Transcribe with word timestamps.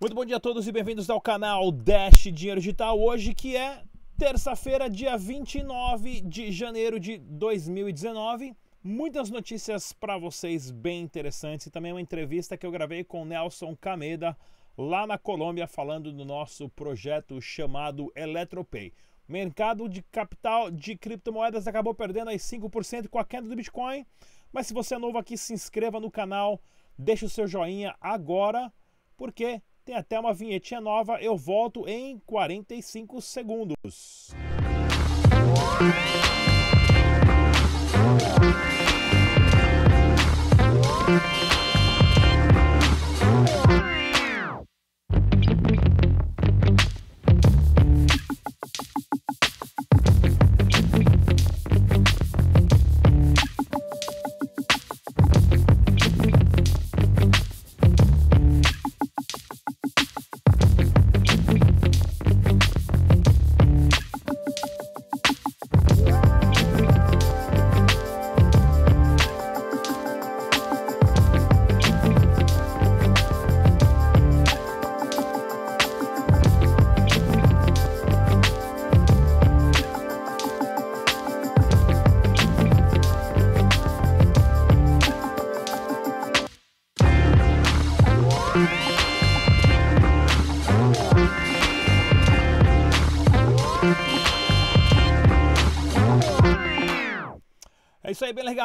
Muito 0.00 0.14
bom 0.14 0.24
dia 0.24 0.36
a 0.36 0.40
todos 0.40 0.68
e 0.68 0.70
bem-vindos 0.70 1.10
ao 1.10 1.20
canal 1.20 1.72
Dash 1.72 2.30
Dinheiro 2.32 2.60
Digital. 2.60 3.00
Hoje 3.00 3.34
que 3.34 3.56
é 3.56 3.82
terça-feira, 4.16 4.88
dia 4.88 5.18
29 5.18 6.20
de 6.20 6.52
janeiro 6.52 7.00
de 7.00 7.18
2019. 7.18 8.54
Muitas 8.80 9.28
notícias 9.28 9.92
para 9.92 10.16
vocês 10.16 10.70
bem 10.70 11.02
interessantes 11.02 11.66
e 11.66 11.70
também 11.72 11.90
uma 11.90 12.00
entrevista 12.00 12.56
que 12.56 12.64
eu 12.64 12.70
gravei 12.70 13.02
com 13.02 13.24
Nelson 13.24 13.74
Cameda 13.74 14.38
lá 14.76 15.04
na 15.04 15.18
Colômbia 15.18 15.66
falando 15.66 16.12
do 16.12 16.24
nosso 16.24 16.68
projeto 16.68 17.42
chamado 17.42 18.12
Eletropay. 18.14 18.92
Mercado 19.26 19.88
de 19.88 20.02
capital 20.02 20.70
de 20.70 20.96
criptomoedas 20.96 21.66
acabou 21.66 21.92
perdendo 21.92 22.30
aí 22.30 22.36
5% 22.36 23.08
com 23.08 23.18
a 23.18 23.24
queda 23.24 23.48
do 23.48 23.56
Bitcoin. 23.56 24.06
Mas 24.52 24.68
se 24.68 24.74
você 24.74 24.94
é 24.94 24.98
novo 24.98 25.18
aqui, 25.18 25.36
se 25.36 25.52
inscreva 25.52 25.98
no 25.98 26.08
canal, 26.08 26.62
deixe 26.96 27.24
o 27.24 27.28
seu 27.28 27.48
joinha 27.48 27.96
agora, 28.00 28.72
porque 29.16 29.60
tem 29.88 29.96
até 29.96 30.20
uma 30.20 30.34
vinhetinha 30.34 30.82
nova. 30.82 31.18
Eu 31.18 31.34
volto 31.34 31.88
em 31.88 32.18
45 32.26 33.22
segundos. 33.22 34.34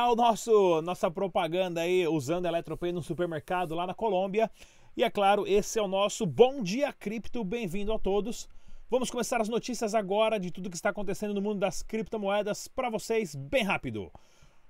Bem 0.04 0.10
legal, 0.10 0.16
nosso, 0.16 0.82
nossa 0.82 1.10
propaganda 1.10 1.82
aí 1.82 2.06
usando 2.08 2.46
a 2.46 2.50
Eletropay 2.50 2.92
no 2.92 3.02
supermercado 3.02 3.74
lá 3.74 3.88
na 3.88 3.94
Colômbia. 3.94 4.52
E 4.98 5.04
é 5.04 5.10
claro, 5.10 5.48
esse 5.48 5.80
é 5.80 5.82
o 5.82 5.88
nosso 5.88 6.26
Bom 6.26 6.62
Dia 6.62 6.92
Cripto, 6.92 7.42
bem-vindo 7.42 7.94
a 7.94 7.98
todos. 7.98 8.50
Vamos 8.90 9.10
começar 9.10 9.40
as 9.40 9.48
notícias 9.48 9.96
agora 9.96 10.38
de 10.38 10.52
tudo 10.52 10.70
que 10.70 10.76
está 10.76 10.90
acontecendo 10.90 11.34
no 11.34 11.42
mundo 11.42 11.60
das 11.60 11.82
criptomoedas 11.82 12.68
para 12.68 12.90
vocês, 12.90 13.34
bem 13.34 13.64
rápido. 13.64 14.12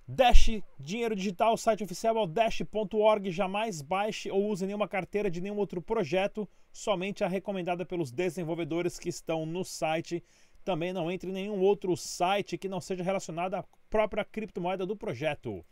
Dash, 0.07 0.51
dinheiro 0.79 1.15
digital, 1.15 1.57
site 1.57 1.83
oficial 1.83 2.15
é 2.17 2.21
o 2.21 2.27
dash.org. 2.27 3.31
Jamais 3.31 3.81
baixe 3.81 4.29
ou 4.29 4.49
use 4.49 4.67
nenhuma 4.67 4.87
carteira 4.87 5.31
de 5.31 5.41
nenhum 5.41 5.57
outro 5.57 5.81
projeto, 5.81 6.47
somente 6.71 7.23
a 7.23 7.27
recomendada 7.27 7.85
pelos 7.85 8.11
desenvolvedores 8.11 8.99
que 8.99 9.09
estão 9.09 9.47
no 9.47 9.63
site. 9.63 10.23
Também 10.63 10.93
não 10.93 11.11
entre 11.11 11.29
em 11.29 11.33
nenhum 11.33 11.59
outro 11.59 11.95
site 11.97 12.57
que 12.57 12.69
não 12.69 12.79
seja 12.79 13.03
relacionado 13.03 13.55
à 13.55 13.65
própria 13.89 14.23
criptomoeda 14.23 14.85
do 14.85 14.95
projeto. 14.95 15.63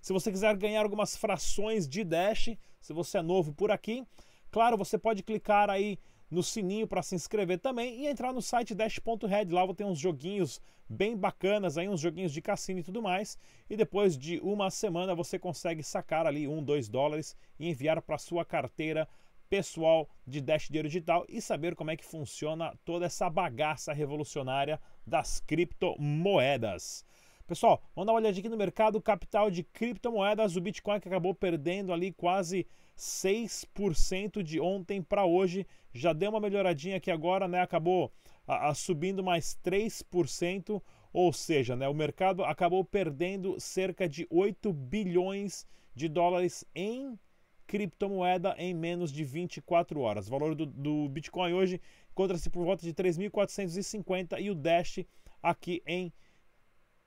Se 0.00 0.12
você 0.12 0.32
quiser 0.32 0.56
ganhar 0.56 0.82
algumas 0.82 1.16
frações 1.16 1.88
de 1.88 2.02
Dash, 2.02 2.50
se 2.80 2.92
você 2.92 3.18
é 3.18 3.22
novo 3.22 3.52
por 3.54 3.70
aqui, 3.70 4.04
claro, 4.50 4.76
você 4.76 4.98
pode 4.98 5.22
clicar 5.22 5.70
aí 5.70 5.98
no 6.32 6.42
sininho 6.42 6.88
para 6.88 7.02
se 7.02 7.14
inscrever 7.14 7.58
também 7.58 8.00
e 8.00 8.06
entrar 8.06 8.32
no 8.32 8.40
site 8.40 8.74
dash.red. 8.74 9.50
Lá 9.50 9.72
tem 9.74 9.86
uns 9.86 9.98
joguinhos 9.98 10.60
bem 10.88 11.14
bacanas, 11.16 11.76
aí 11.76 11.88
uns 11.88 12.00
joguinhos 12.00 12.32
de 12.32 12.40
cassino 12.40 12.80
e 12.80 12.82
tudo 12.82 13.02
mais. 13.02 13.38
E 13.68 13.76
depois 13.76 14.16
de 14.16 14.40
uma 14.40 14.70
semana 14.70 15.14
você 15.14 15.38
consegue 15.38 15.82
sacar 15.82 16.26
ali 16.26 16.48
um, 16.48 16.64
dois 16.64 16.88
dólares 16.88 17.36
e 17.60 17.68
enviar 17.68 18.00
para 18.00 18.16
sua 18.16 18.44
carteira 18.44 19.06
pessoal 19.52 20.08
de 20.26 20.40
Dash 20.40 20.68
Dinheiro 20.68 20.88
Digital 20.88 21.26
e 21.28 21.38
saber 21.38 21.74
como 21.74 21.90
é 21.90 21.96
que 21.96 22.06
funciona 22.06 22.74
toda 22.86 23.04
essa 23.04 23.28
bagaça 23.28 23.92
revolucionária 23.92 24.80
das 25.06 25.40
criptomoedas. 25.40 27.04
Pessoal, 27.46 27.82
vamos 27.94 28.06
dar 28.06 28.12
uma 28.14 28.20
olhadinha 28.20 28.40
aqui 28.40 28.48
no 28.48 28.56
mercado 28.56 28.98
capital 28.98 29.50
de 29.50 29.62
criptomoedas. 29.62 30.56
O 30.56 30.60
Bitcoin 30.62 30.98
que 31.00 31.08
acabou 31.08 31.34
perdendo 31.34 31.92
ali 31.92 32.12
quase 32.12 32.66
6% 32.96 34.42
de 34.42 34.58
ontem 34.58 35.02
para 35.02 35.26
hoje. 35.26 35.66
Já 35.92 36.14
deu 36.14 36.30
uma 36.30 36.40
melhoradinha 36.40 36.96
aqui 36.96 37.10
agora, 37.10 37.46
né? 37.46 37.60
Acabou 37.60 38.10
a, 38.48 38.70
a, 38.70 38.74
subindo 38.74 39.22
mais 39.22 39.54
3%, 39.62 40.82
ou 41.12 41.30
seja, 41.30 41.76
né, 41.76 41.86
o 41.86 41.94
mercado 41.94 42.42
acabou 42.42 42.82
perdendo 42.86 43.60
cerca 43.60 44.08
de 44.08 44.26
8 44.30 44.72
bilhões 44.72 45.66
de 45.94 46.08
dólares 46.08 46.64
em 46.74 47.18
criptomoeda 47.66 48.54
em 48.58 48.74
menos 48.74 49.12
de 49.12 49.24
24 49.24 50.00
horas. 50.00 50.28
O 50.28 50.30
valor 50.30 50.54
do, 50.54 50.66
do 50.66 51.08
Bitcoin 51.08 51.52
hoje 51.52 51.80
encontra-se 52.10 52.50
por 52.50 52.64
volta 52.64 52.84
de 52.84 52.92
3.450 52.92 54.40
e 54.40 54.50
o 54.50 54.54
Dash 54.54 54.98
aqui 55.42 55.82
em 55.86 56.12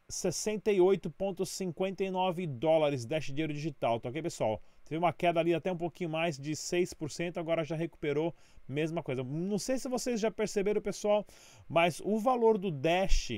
68,59 0.10 2.48
dólares 2.48 3.06
Dash 3.06 3.28
dinheiro 3.28 3.54
digital, 3.54 4.00
tá 4.00 4.10
ok, 4.10 4.22
pessoal? 4.22 4.62
Teve 4.84 5.00
uma 5.00 5.12
queda 5.12 5.40
ali 5.40 5.52
até 5.54 5.72
um 5.72 5.78
pouquinho 5.78 6.12
mais 6.12 6.38
de 6.38 6.52
6%, 6.52 7.38
agora 7.38 7.64
já 7.64 7.76
recuperou, 7.76 8.36
mesma 8.68 9.02
coisa. 9.02 9.24
Não 9.24 9.58
sei 9.58 9.80
se 9.80 9.90
vocês 9.90 10.20
já 10.20 10.30
perceberam, 10.30 10.82
pessoal, 10.82 11.26
mas 11.68 12.00
o 12.02 12.20
valor 12.20 12.60
do 12.60 12.70
Dash 12.70 13.32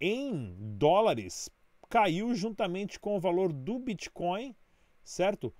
em 0.00 0.56
dólares 0.58 1.50
caiu 1.90 2.34
juntamente 2.34 2.98
com 2.98 3.14
o 3.16 3.20
valor 3.20 3.52
do 3.52 3.78
Bitcoin, 3.78 4.56
certo? 5.04 5.52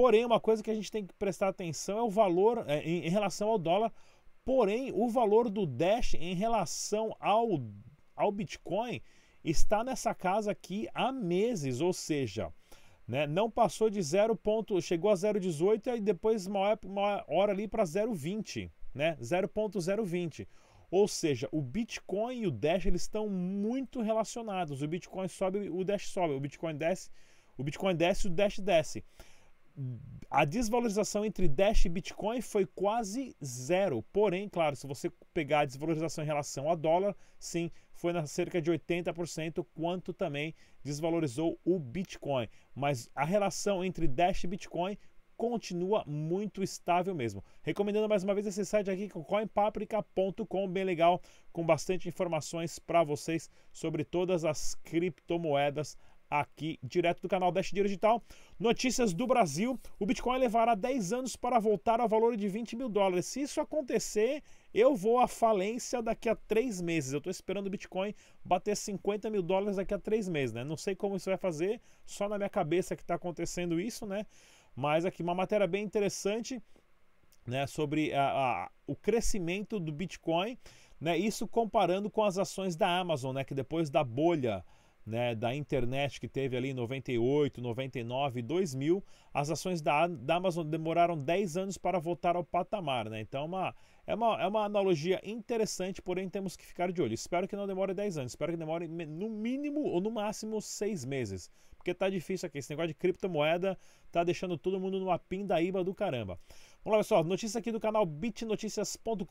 Porém, 0.00 0.24
uma 0.24 0.38
coisa 0.38 0.62
que 0.62 0.70
a 0.70 0.74
gente 0.76 0.92
tem 0.92 1.04
que 1.04 1.12
prestar 1.14 1.48
atenção 1.48 1.98
é 1.98 2.02
o 2.02 2.08
valor 2.08 2.64
é, 2.68 2.80
em, 2.82 3.04
em 3.04 3.10
relação 3.10 3.48
ao 3.48 3.58
dólar. 3.58 3.92
Porém, 4.44 4.92
o 4.94 5.08
valor 5.08 5.50
do 5.50 5.66
Dash 5.66 6.14
em 6.14 6.36
relação 6.36 7.16
ao, 7.18 7.60
ao 8.14 8.30
Bitcoin 8.30 9.02
está 9.42 9.82
nessa 9.82 10.14
casa 10.14 10.52
aqui 10.52 10.86
há 10.94 11.10
meses, 11.10 11.80
ou 11.80 11.92
seja, 11.92 12.52
né, 13.08 13.26
não 13.26 13.50
passou 13.50 13.90
de 13.90 14.00
0. 14.00 14.36
Ponto, 14.36 14.80
chegou 14.80 15.10
a 15.10 15.14
0,18 15.14 15.96
e 15.96 16.00
depois 16.00 16.46
uma 16.46 16.60
hora, 16.60 16.78
uma 16.84 17.24
hora 17.26 17.50
ali 17.50 17.66
para 17.66 17.82
0,20, 17.82 18.70
né, 18.94 19.18
0,020. 19.20 20.46
Ou 20.92 21.08
seja, 21.08 21.48
o 21.50 21.60
Bitcoin 21.60 22.42
e 22.42 22.46
o 22.46 22.52
Dash 22.52 22.86
eles 22.86 23.02
estão 23.02 23.28
muito 23.28 24.00
relacionados. 24.00 24.80
O 24.80 24.86
Bitcoin 24.86 25.26
sobe, 25.26 25.68
o 25.68 25.82
Dash 25.82 26.06
sobe, 26.06 26.34
o 26.34 26.40
Bitcoin 26.40 26.76
desce, 26.76 27.10
o 27.56 27.64
Bitcoin 27.64 27.96
desce, 27.96 28.28
o 28.28 28.30
Dash 28.30 28.60
desce 28.60 29.02
a 30.30 30.44
desvalorização 30.44 31.24
entre 31.24 31.48
Dash 31.48 31.84
e 31.84 31.88
Bitcoin 31.88 32.40
foi 32.40 32.66
quase 32.66 33.34
zero. 33.44 34.02
Porém, 34.12 34.48
claro, 34.48 34.76
se 34.76 34.86
você 34.86 35.10
pegar 35.32 35.60
a 35.60 35.64
desvalorização 35.64 36.22
em 36.22 36.26
relação 36.26 36.70
a 36.70 36.74
dólar, 36.74 37.16
sim, 37.38 37.70
foi 37.92 38.12
na 38.12 38.26
cerca 38.26 38.60
de 38.60 38.70
80%, 38.70 39.64
quanto 39.74 40.12
também 40.12 40.54
desvalorizou 40.82 41.58
o 41.64 41.78
Bitcoin. 41.78 42.48
Mas 42.74 43.08
a 43.14 43.24
relação 43.24 43.84
entre 43.84 44.06
Dash 44.06 44.44
e 44.44 44.48
Bitcoin 44.48 44.98
continua 45.36 46.02
muito 46.04 46.62
estável 46.64 47.14
mesmo. 47.14 47.44
Recomendando 47.62 48.08
mais 48.08 48.24
uma 48.24 48.34
vez 48.34 48.46
esse 48.46 48.64
site 48.64 48.90
aqui, 48.90 49.08
coinpaprika.com, 49.08 50.68
bem 50.68 50.82
legal, 50.82 51.22
com 51.52 51.64
bastante 51.64 52.08
informações 52.08 52.78
para 52.80 53.04
vocês 53.04 53.48
sobre 53.72 54.04
todas 54.04 54.44
as 54.44 54.74
criptomoedas 54.74 55.96
aqui 56.30 56.78
direto 56.82 57.22
do 57.22 57.28
canal 57.28 57.50
Dash 57.50 57.70
Digital. 57.70 58.22
Notícias 58.58 59.12
do 59.12 59.26
Brasil: 59.26 59.78
o 59.98 60.06
Bitcoin 60.06 60.38
levará 60.38 60.74
10 60.74 61.12
anos 61.12 61.36
para 61.36 61.58
voltar 61.58 62.00
ao 62.00 62.08
valor 62.08 62.36
de 62.36 62.48
20 62.48 62.76
mil 62.76 62.88
dólares. 62.88 63.26
Se 63.26 63.42
isso 63.42 63.60
acontecer, 63.60 64.42
eu 64.72 64.94
vou 64.94 65.18
à 65.18 65.26
falência 65.26 66.02
daqui 66.02 66.28
a 66.28 66.34
3 66.34 66.80
meses. 66.80 67.12
Eu 67.12 67.18
estou 67.18 67.30
esperando 67.30 67.66
o 67.66 67.70
Bitcoin 67.70 68.14
bater 68.44 68.76
50 68.76 69.30
mil 69.30 69.42
dólares 69.42 69.76
daqui 69.76 69.94
a 69.94 69.98
3 69.98 70.28
meses, 70.28 70.54
né? 70.54 70.64
Não 70.64 70.76
sei 70.76 70.94
como 70.94 71.16
isso 71.16 71.30
vai 71.30 71.38
fazer, 71.38 71.80
só 72.04 72.28
na 72.28 72.36
minha 72.36 72.50
cabeça 72.50 72.94
que 72.94 73.02
está 73.02 73.14
acontecendo 73.14 73.80
isso, 73.80 74.06
né? 74.06 74.26
Mas 74.74 75.04
aqui 75.04 75.22
uma 75.22 75.34
matéria 75.34 75.66
bem 75.66 75.84
interessante. 75.84 76.62
Né, 77.46 77.66
sobre 77.66 78.12
a, 78.12 78.28
a, 78.28 78.70
o 78.86 78.94
crescimento 78.94 79.80
do 79.80 79.90
Bitcoin, 79.90 80.58
né, 81.00 81.16
isso 81.16 81.48
comparando 81.48 82.10
com 82.10 82.22
as 82.22 82.36
ações 82.36 82.76
da 82.76 82.98
Amazon, 82.98 83.34
né, 83.34 83.42
que 83.42 83.54
depois 83.54 83.88
da 83.88 84.04
bolha 84.04 84.62
né, 85.08 85.34
da 85.34 85.54
internet 85.54 86.20
que 86.20 86.28
teve 86.28 86.56
ali 86.56 86.68
em 86.70 86.74
98, 86.74 87.60
99, 87.60 88.42
2000, 88.42 89.04
as 89.32 89.50
ações 89.50 89.80
da, 89.80 90.06
da 90.06 90.36
Amazon 90.36 90.66
demoraram 90.66 91.16
10 91.16 91.56
anos 91.56 91.78
para 91.78 91.98
voltar 91.98 92.36
ao 92.36 92.44
patamar. 92.44 93.08
Né? 93.08 93.20
Então, 93.20 93.46
uma, 93.46 93.74
é, 94.06 94.14
uma, 94.14 94.40
é 94.40 94.46
uma 94.46 94.64
analogia 94.64 95.20
interessante, 95.24 96.02
porém 96.02 96.28
temos 96.28 96.56
que 96.56 96.64
ficar 96.64 96.92
de 96.92 97.00
olho. 97.00 97.14
Espero 97.14 97.48
que 97.48 97.56
não 97.56 97.66
demore 97.66 97.94
10 97.94 98.18
anos, 98.18 98.32
espero 98.32 98.52
que 98.52 98.58
demore 98.58 98.86
no 98.86 99.28
mínimo 99.28 99.80
ou 99.80 100.00
no 100.00 100.10
máximo 100.10 100.60
6 100.60 101.04
meses. 101.04 101.50
Porque 101.78 101.94
tá 101.94 102.10
difícil 102.10 102.46
aqui. 102.46 102.58
Esse 102.58 102.70
negócio 102.70 102.88
de 102.88 102.94
criptomoeda 102.94 103.78
tá 104.10 104.22
deixando 104.24 104.58
todo 104.58 104.78
mundo 104.80 104.98
numa 104.98 105.18
pindaíba 105.18 105.82
do 105.82 105.94
caramba. 105.94 106.38
Vamos 106.84 106.96
lá, 106.96 106.98
pessoal. 106.98 107.24
Notícia 107.24 107.58
aqui 107.58 107.72
do 107.72 107.80
canal 107.80 108.04
bitnoticias.com.br, 108.04 109.24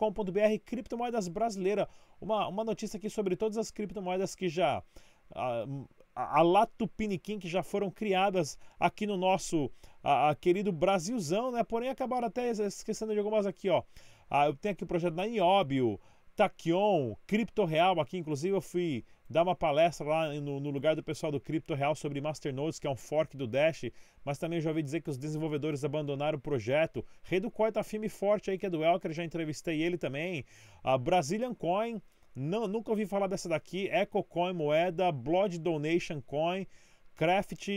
criptomoedas 0.65 1.27
brasileira. 1.27 1.87
Uma, 2.19 2.47
uma 2.47 2.63
notícia 2.63 2.97
aqui 2.97 3.09
sobre 3.09 3.35
todas 3.35 3.57
as 3.57 3.69
criptomoedas 3.69 4.33
que 4.33 4.49
já. 4.49 4.81
A, 5.33 5.65
a, 6.15 6.41
Latupiniquim 6.41 7.39
que 7.39 7.47
já 7.47 7.61
foram 7.61 7.91
criadas 7.91 8.57
aqui 8.79 9.05
no 9.05 9.17
nosso 9.17 9.71
a, 10.03 10.29
a 10.29 10.35
querido 10.35 10.71
Brasilzão, 10.71 11.51
né? 11.51 11.63
Porém, 11.63 11.89
acabaram 11.89 12.27
até 12.27 12.49
esquecendo 12.49 13.13
de 13.13 13.19
algumas 13.19 13.45
aqui, 13.45 13.69
ó. 13.69 13.83
Ah, 14.29 14.47
eu 14.47 14.55
tenho 14.55 14.73
aqui 14.73 14.83
o 14.83 14.87
projeto 14.87 15.13
da 15.13 15.25
Nióbio, 15.25 15.99
Taquion, 16.35 17.15
Cripto 17.25 17.65
Real. 17.65 17.99
Aqui, 17.99 18.17
inclusive, 18.17 18.55
eu 18.55 18.61
fui 18.61 19.03
dar 19.29 19.43
uma 19.43 19.55
palestra 19.55 20.07
lá 20.07 20.33
no, 20.35 20.59
no, 20.59 20.69
lugar 20.69 20.95
do 20.95 21.03
pessoal 21.03 21.31
do 21.31 21.39
Cripto 21.39 21.73
Real 21.73 21.95
sobre 21.95 22.21
Masternodes, 22.21 22.79
que 22.79 22.87
é 22.87 22.89
um 22.89 22.95
fork 22.95 23.35
do 23.35 23.47
Dash, 23.47 23.85
mas 24.23 24.37
também 24.37 24.61
já 24.61 24.69
ouvi 24.69 24.83
dizer 24.83 25.01
que 25.01 25.09
os 25.09 25.17
desenvolvedores 25.17 25.83
abandonaram 25.83 26.37
o 26.37 26.41
projeto. 26.41 27.03
Rei 27.23 27.39
do 27.39 27.51
Coin 27.51 27.71
tá 27.71 27.83
firme 27.83 28.07
e 28.07 28.09
forte 28.09 28.51
aí, 28.51 28.57
que 28.57 28.65
é 28.65 28.69
do 28.69 28.83
Elker, 28.83 29.11
já 29.11 29.23
entrevistei 29.23 29.81
ele 29.81 29.97
também. 29.97 30.45
A 30.83 30.97
Brazilian 30.97 31.53
Coin, 31.53 32.01
não, 32.37 32.67
nunca 32.67 32.91
ouvi 32.91 33.05
falar 33.05 33.27
dessa 33.27 33.49
daqui. 33.49 33.89
EcoCoin 33.89 34.53
Moeda, 34.53 35.11
Blood 35.11 35.57
Donation 35.59 36.21
Coin, 36.21 36.67
Craft, 37.15 37.67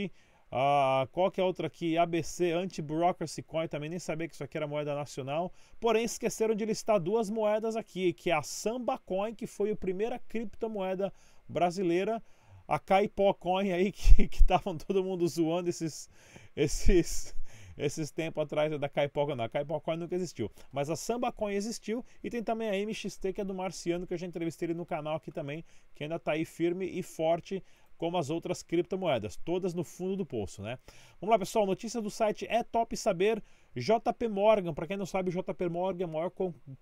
Uh, 0.53 1.07
qual 1.13 1.31
que 1.31 1.41
é 1.41 1.45
outra 1.45 1.69
aqui? 1.69 1.97
ABC 1.97 2.51
Anti-Bureaucracy 2.51 3.41
Coin, 3.41 3.69
também 3.69 3.89
nem 3.89 4.01
sabia 4.01 4.27
que 4.27 4.35
isso 4.35 4.43
aqui 4.43 4.57
era 4.57 4.67
moeda 4.67 4.97
nacional. 4.97 5.53
Porém, 5.79 6.03
esqueceram 6.03 6.57
de 6.57 6.65
listar 6.65 6.99
duas 6.99 7.31
moedas 7.31 7.77
aqui, 7.77 8.13
que 8.13 8.31
é 8.31 8.35
a 8.35 8.43
Samba 8.43 8.99
Coin, 8.99 9.33
que 9.33 9.47
foi 9.47 9.71
a 9.71 9.77
primeira 9.77 10.19
criptomoeda 10.19 11.13
brasileira, 11.49 12.21
a 12.67 12.81
Caipó 12.81 13.33
Coin 13.33 13.71
aí, 13.71 13.93
que 13.95 14.25
estavam 14.25 14.77
todo 14.77 15.05
mundo 15.05 15.27
zoando 15.29 15.71
esses, 15.71 16.11
esses, 16.57 17.33
esses 17.77 18.11
tempos 18.11 18.43
atrás 18.43 18.79
da 18.79 18.89
Caipó, 18.89 19.35
não, 19.35 19.45
a 19.45 19.49
Caipó 19.49 19.81
Coin 19.81 19.97
nunca 19.97 20.15
existiu, 20.15 20.51
mas 20.73 20.91
a 20.91 20.97
Samba 20.97 21.33
Coin 21.33 21.55
existiu 21.55 22.05
e 22.23 22.31
tem 22.31 22.43
também 22.43 22.69
a 22.69 22.87
MXT 22.87 23.33
que 23.35 23.41
é 23.41 23.45
do 23.45 23.55
Marciano, 23.55 24.07
que 24.07 24.15
eu 24.15 24.19
já 24.19 24.27
entrevistei 24.27 24.67
ele 24.67 24.75
no 24.75 24.87
canal 24.87 25.17
aqui 25.17 25.31
também, 25.31 25.65
que 25.95 26.05
ainda 26.05 26.17
está 26.17 26.33
aí 26.33 26.45
firme 26.45 26.87
e 26.87 27.03
forte 27.03 27.63
como 28.01 28.17
as 28.17 28.31
outras 28.31 28.63
criptomoedas, 28.63 29.37
todas 29.37 29.75
no 29.75 29.85
fundo 29.85 30.17
do 30.17 30.25
poço, 30.25 30.63
né? 30.63 30.79
Vamos 31.21 31.31
lá, 31.35 31.39
pessoal, 31.39 31.67
notícia 31.67 32.01
do 32.01 32.09
site 32.11 32.47
é 32.49 32.63
top 32.63 32.97
saber. 32.97 33.43
JP 33.77 34.27
Morgan, 34.27 34.73
para 34.73 34.87
quem 34.87 34.97
não 34.97 35.05
sabe, 35.05 35.31
JP 35.31 35.69
Morgan 35.69 36.05
é 36.05 36.07
o 36.07 36.11
maior 36.11 36.33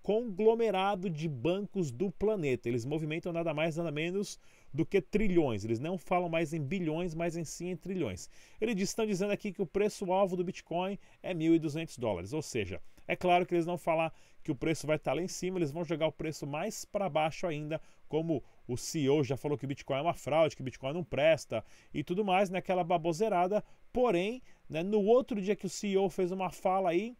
conglomerado 0.01 1.09
de 1.09 1.27
bancos 1.27 1.91
do 1.91 2.09
planeta. 2.09 2.69
Eles 2.69 2.85
movimentam 2.85 3.33
nada 3.33 3.53
mais, 3.53 3.75
nada 3.75 3.91
menos 3.91 4.39
do 4.73 4.85
que 4.85 5.01
trilhões. 5.01 5.65
Eles 5.65 5.77
não 5.77 5.97
falam 5.97 6.29
mais 6.29 6.53
em 6.53 6.61
bilhões, 6.61 7.13
mas 7.13 7.35
em 7.35 7.43
sim 7.43 7.69
em 7.71 7.75
trilhões. 7.75 8.29
Eles 8.61 8.81
estão 8.81 9.05
dizendo 9.05 9.33
aqui 9.33 9.51
que 9.51 9.61
o 9.61 9.67
preço-alvo 9.67 10.37
do 10.37 10.43
Bitcoin 10.45 10.97
é 11.21 11.33
1.200 11.33 11.99
dólares. 11.99 12.31
Ou 12.31 12.41
seja, 12.41 12.81
é 13.05 13.15
claro 13.15 13.45
que 13.45 13.53
eles 13.53 13.65
vão 13.65 13.77
falar 13.77 14.13
que 14.41 14.51
o 14.51 14.55
preço 14.55 14.87
vai 14.87 14.95
estar 14.95 15.11
lá 15.13 15.21
em 15.21 15.27
cima, 15.27 15.59
eles 15.59 15.71
vão 15.71 15.83
jogar 15.83 16.07
o 16.07 16.13
preço 16.13 16.47
mais 16.47 16.85
para 16.85 17.09
baixo 17.09 17.45
ainda, 17.45 17.81
como 18.07 18.41
o 18.69 18.77
CEO 18.77 19.23
já 19.23 19.35
falou 19.35 19.57
que 19.57 19.65
o 19.65 19.67
Bitcoin 19.67 19.97
é 19.97 20.01
uma 20.01 20.13
fraude, 20.13 20.55
que 20.55 20.61
o 20.61 20.65
Bitcoin 20.65 20.93
não 20.93 21.03
presta 21.03 21.65
e 21.91 22.03
tudo 22.03 22.23
mais, 22.23 22.51
naquela 22.51 22.83
baboseirada. 22.83 23.63
Porém, 23.91 24.43
né, 24.69 24.83
no 24.83 25.01
outro 25.01 25.41
dia 25.41 25.55
que 25.55 25.65
o 25.65 25.69
CEO 25.69 26.07
fez 26.07 26.31
uma 26.31 26.51
fala 26.51 26.91
aí, 26.91 27.17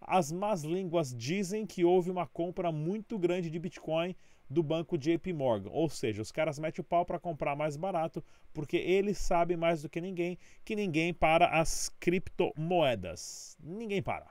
as 0.00 0.30
más 0.30 0.62
línguas 0.62 1.12
dizem 1.12 1.66
que 1.66 1.84
houve 1.84 2.08
uma 2.08 2.26
compra 2.26 2.70
muito 2.70 3.18
grande 3.18 3.50
de 3.50 3.58
Bitcoin 3.58 4.14
do 4.48 4.62
banco 4.62 4.96
JP 4.96 5.32
Morgan. 5.32 5.70
Ou 5.70 5.88
seja, 5.88 6.22
os 6.22 6.30
caras 6.30 6.58
metem 6.58 6.82
o 6.82 6.84
pau 6.84 7.04
para 7.04 7.18
comprar 7.18 7.56
mais 7.56 7.76
barato, 7.76 8.22
porque 8.52 8.76
eles 8.76 9.18
sabem 9.18 9.56
mais 9.56 9.82
do 9.82 9.88
que 9.88 10.00
ninguém 10.00 10.38
que 10.64 10.76
ninguém 10.76 11.12
para 11.12 11.48
as 11.48 11.88
criptomoedas. 11.98 13.56
Ninguém 13.60 14.02
para. 14.02 14.30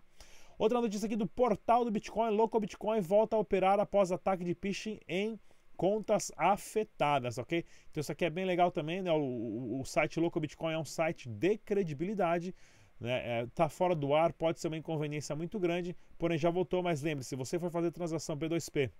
Outra 0.58 0.80
notícia 0.80 1.06
aqui 1.06 1.16
do 1.16 1.28
portal 1.28 1.84
do 1.84 1.92
Bitcoin, 1.92 2.36
Local 2.36 2.62
Bitcoin 2.62 3.02
volta 3.02 3.36
a 3.36 3.40
operar 3.40 3.80
após 3.80 4.12
ataque 4.12 4.44
de 4.44 4.54
phishing 4.54 5.00
em 5.08 5.40
contas 5.82 6.32
afetadas, 6.38 7.40
ok? 7.40 7.66
Então 7.90 8.02
isso 8.02 8.12
aqui 8.12 8.24
é 8.24 8.30
bem 8.30 8.46
legal 8.46 8.72
também, 8.72 9.02
né? 9.02 9.12
O, 9.12 9.18
o, 9.18 9.82
o 9.82 9.84
site 9.84 10.20
Local 10.20 10.40
Bitcoin 10.40 10.74
é 10.74 10.78
um 10.78 10.86
site 10.86 11.28
de 11.28 11.58
credibilidade, 11.58 12.54
né? 13.00 13.40
É, 13.42 13.48
tá 13.48 13.68
fora 13.68 13.96
do 13.96 14.14
ar, 14.14 14.32
pode 14.32 14.60
ser 14.60 14.68
uma 14.68 14.78
inconveniência 14.78 15.36
muito 15.36 15.60
grande, 15.60 15.96
porém 16.20 16.38
já 16.38 16.52
voltou, 16.52 16.84
mas 16.84 17.02
lembre-se, 17.02 17.30
se 17.30 17.36
você 17.36 17.58
for 17.58 17.72
fazer 17.72 17.90
transação 17.90 18.38
P2P 18.38 18.92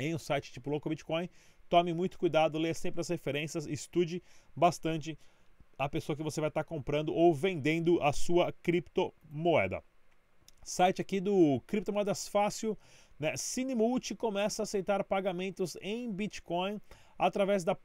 em 0.00 0.12
um 0.12 0.18
site 0.18 0.50
tipo 0.50 0.68
Local 0.68 0.90
Bitcoin, 0.90 1.30
tome 1.68 1.94
muito 1.94 2.18
cuidado, 2.18 2.58
leia 2.58 2.74
sempre 2.74 3.00
as 3.02 3.08
referências, 3.08 3.64
estude 3.68 4.20
bastante 4.56 5.16
a 5.78 5.88
pessoa 5.88 6.16
que 6.16 6.24
você 6.24 6.40
vai 6.40 6.48
estar 6.48 6.64
comprando 6.64 7.14
ou 7.14 7.32
vendendo 7.32 8.02
a 8.02 8.12
sua 8.12 8.52
criptomoeda. 8.64 9.80
Site 10.64 11.00
aqui 11.00 11.20
do 11.20 11.62
Criptomoedas 11.68 12.26
Fácil, 12.26 12.76
né? 13.20 13.36
Cinemulti 13.36 14.14
começa 14.14 14.62
a 14.62 14.64
aceitar 14.64 15.04
pagamentos 15.04 15.76
em 15.82 16.10
Bitcoin 16.10 16.80
através 17.18 17.62
da, 17.62 17.76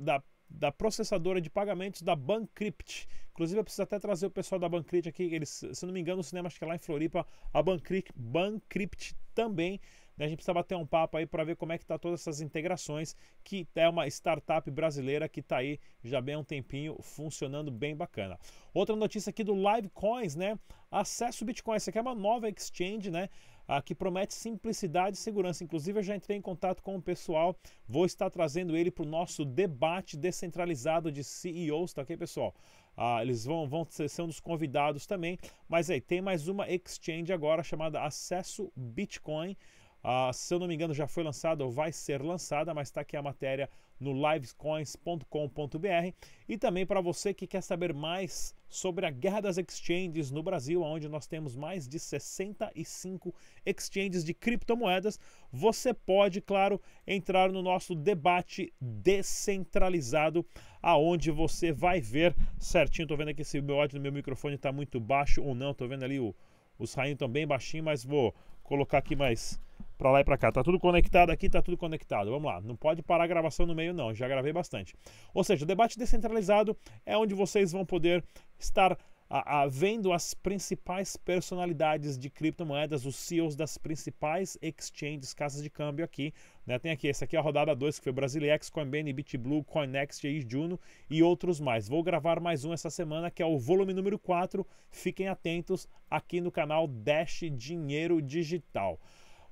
da, 0.00 0.22
da 0.48 0.72
processadora 0.72 1.38
de 1.38 1.50
pagamentos 1.50 2.00
da 2.00 2.16
Bancrypt. 2.16 3.06
Inclusive, 3.32 3.60
eu 3.60 3.64
preciso 3.64 3.82
até 3.82 3.98
trazer 3.98 4.26
o 4.26 4.30
pessoal 4.30 4.58
da 4.58 4.68
Bancrypt 4.68 5.10
aqui. 5.10 5.22
Eles, 5.34 5.62
se 5.70 5.86
não 5.86 5.92
me 5.92 6.00
engano, 6.00 6.20
o 6.20 6.24
cinema 6.24 6.46
acho 6.46 6.58
que 6.58 6.64
é 6.64 6.66
lá 6.66 6.74
em 6.74 6.78
Floripa. 6.78 7.26
A 7.52 7.62
Bancrypt, 7.62 8.10
Bancrypt 8.16 9.14
também 9.34 9.78
né? 10.20 10.26
A 10.26 10.28
gente 10.28 10.36
precisa 10.36 10.52
bater 10.52 10.76
um 10.76 10.86
papo 10.86 11.16
aí 11.16 11.24
para 11.24 11.42
ver 11.44 11.56
como 11.56 11.72
é 11.72 11.78
que 11.78 11.86
tá 11.86 11.98
todas 11.98 12.20
essas 12.20 12.42
integrações, 12.42 13.16
que 13.42 13.66
é 13.74 13.88
uma 13.88 14.06
startup 14.06 14.70
brasileira 14.70 15.26
que 15.26 15.40
está 15.40 15.56
aí 15.56 15.80
já 16.04 16.20
bem 16.20 16.34
há 16.34 16.38
um 16.38 16.44
tempinho 16.44 16.94
funcionando 17.00 17.70
bem 17.70 17.96
bacana. 17.96 18.38
Outra 18.74 18.94
notícia 18.94 19.30
aqui 19.30 19.42
do 19.42 19.54
Livecoins, 19.54 20.36
né? 20.36 20.58
Acesso 20.90 21.42
Bitcoin, 21.42 21.76
essa 21.76 21.88
aqui 21.88 21.98
é 21.98 22.02
uma 22.02 22.14
nova 22.14 22.50
exchange, 22.50 23.10
né? 23.10 23.30
Ah, 23.72 23.80
que 23.80 23.94
promete 23.94 24.34
simplicidade 24.34 25.16
e 25.16 25.20
segurança. 25.20 25.62
Inclusive, 25.62 26.00
eu 26.00 26.02
já 26.02 26.16
entrei 26.16 26.36
em 26.36 26.40
contato 26.42 26.82
com 26.82 26.96
o 26.96 27.00
pessoal, 27.00 27.56
vou 27.86 28.04
estar 28.04 28.28
trazendo 28.28 28.76
ele 28.76 28.90
para 28.90 29.04
o 29.04 29.06
nosso 29.06 29.44
debate 29.44 30.16
descentralizado 30.16 31.12
de 31.12 31.22
CEOs, 31.22 31.92
tá 31.92 32.02
ok, 32.02 32.16
pessoal? 32.16 32.52
Ah, 32.96 33.22
eles 33.22 33.44
vão, 33.44 33.68
vão 33.68 33.86
ser, 33.88 34.22
um 34.22 34.26
dos 34.26 34.40
convidados 34.40 35.06
também. 35.06 35.38
Mas 35.68 35.88
aí, 35.88 36.00
tem 36.00 36.20
mais 36.20 36.48
uma 36.48 36.68
exchange 36.68 37.32
agora 37.32 37.62
chamada 37.62 38.02
Acesso 38.02 38.72
Bitcoin. 38.74 39.56
Uh, 40.02 40.32
se 40.32 40.52
eu 40.52 40.58
não 40.58 40.66
me 40.66 40.74
engano, 40.74 40.92
já 40.92 41.06
foi 41.06 41.22
lançada 41.22 41.64
ou 41.64 41.70
vai 41.70 41.92
ser 41.92 42.20
lançada, 42.20 42.74
mas 42.74 42.88
está 42.88 43.02
aqui 43.02 43.16
a 43.16 43.22
matéria 43.22 43.70
no 44.00 44.12
livescoins.com.br. 44.12 46.14
E 46.48 46.58
também 46.58 46.86
para 46.86 47.00
você 47.00 47.34
que 47.34 47.46
quer 47.46 47.62
saber 47.62 47.92
mais 47.92 48.54
sobre 48.68 49.04
a 49.04 49.10
guerra 49.10 49.40
das 49.40 49.58
exchanges 49.58 50.30
no 50.30 50.42
Brasil, 50.42 50.82
onde 50.82 51.08
nós 51.08 51.26
temos 51.26 51.56
mais 51.56 51.86
de 51.86 51.98
65 51.98 53.34
exchanges 53.66 54.24
de 54.24 54.32
criptomoedas, 54.32 55.18
você 55.52 55.92
pode, 55.92 56.40
claro, 56.40 56.80
entrar 57.06 57.52
no 57.52 57.62
nosso 57.62 57.94
debate 57.94 58.72
descentralizado, 58.80 60.46
aonde 60.80 61.30
você 61.30 61.72
vai 61.72 62.00
ver 62.00 62.34
certinho. 62.58 63.04
Estou 63.04 63.18
vendo 63.18 63.28
aqui 63.28 63.44
se 63.44 63.58
o 63.58 63.62
meu 63.62 63.80
áudio 63.80 63.98
do 63.98 64.02
meu 64.02 64.12
microfone 64.12 64.54
está 64.54 64.72
muito 64.72 64.98
baixo 64.98 65.42
ou 65.42 65.54
não. 65.54 65.72
Estou 65.72 65.88
vendo 65.88 66.04
ali 66.04 66.20
o, 66.20 66.34
os 66.78 66.94
rainhos 66.94 67.16
estão 67.16 67.28
bem 67.28 67.46
baixinho, 67.46 67.84
mas 67.84 68.04
vou 68.04 68.34
colocar 68.62 68.98
aqui 68.98 69.16
mais 69.16 69.60
para 70.00 70.10
lá 70.10 70.20
e 70.20 70.24
para 70.24 70.38
cá. 70.38 70.50
Tá 70.50 70.62
tudo 70.62 70.80
conectado 70.80 71.28
aqui, 71.28 71.50
tá 71.50 71.60
tudo 71.60 71.76
conectado. 71.76 72.30
Vamos 72.30 72.50
lá, 72.50 72.58
não 72.62 72.74
pode 72.74 73.02
parar 73.02 73.24
a 73.24 73.26
gravação 73.26 73.66
no 73.66 73.74
meio 73.74 73.92
não, 73.92 74.14
já 74.14 74.26
gravei 74.26 74.50
bastante. 74.52 74.94
Ou 75.34 75.44
seja, 75.44 75.64
o 75.64 75.66
debate 75.66 75.98
descentralizado 75.98 76.74
é 77.04 77.14
onde 77.18 77.34
vocês 77.34 77.70
vão 77.70 77.84
poder 77.84 78.24
estar 78.58 78.96
a, 79.28 79.60
a, 79.60 79.66
vendo 79.66 80.10
as 80.10 80.32
principais 80.32 81.18
personalidades 81.18 82.18
de 82.18 82.30
criptomoedas, 82.30 83.04
os 83.04 83.14
CEOs 83.14 83.54
das 83.54 83.76
principais 83.76 84.56
exchanges, 84.62 85.34
casas 85.34 85.62
de 85.62 85.68
câmbio 85.68 86.02
aqui. 86.02 86.32
Né? 86.66 86.78
Tem 86.78 86.90
aqui, 86.90 87.06
esse 87.06 87.22
aqui 87.22 87.36
é 87.36 87.38
a 87.38 87.42
rodada 87.42 87.76
2, 87.76 87.98
que 87.98 88.04
foi 88.04 88.12
Brasilex, 88.12 88.70
Coinbase, 88.70 89.12
BitBlue, 89.12 89.62
Coinext 89.64 90.24
e 90.24 90.40
Juno 90.40 90.80
e 91.10 91.22
outros 91.22 91.60
mais. 91.60 91.86
Vou 91.86 92.02
gravar 92.02 92.40
mais 92.40 92.64
um 92.64 92.72
essa 92.72 92.88
semana, 92.88 93.30
que 93.30 93.42
é 93.42 93.46
o 93.46 93.58
volume 93.58 93.92
número 93.92 94.18
4. 94.18 94.66
Fiquem 94.90 95.28
atentos 95.28 95.86
aqui 96.10 96.40
no 96.40 96.50
canal 96.50 96.88
Dash 96.88 97.44
Dinheiro 97.52 98.22
Digital. 98.22 98.98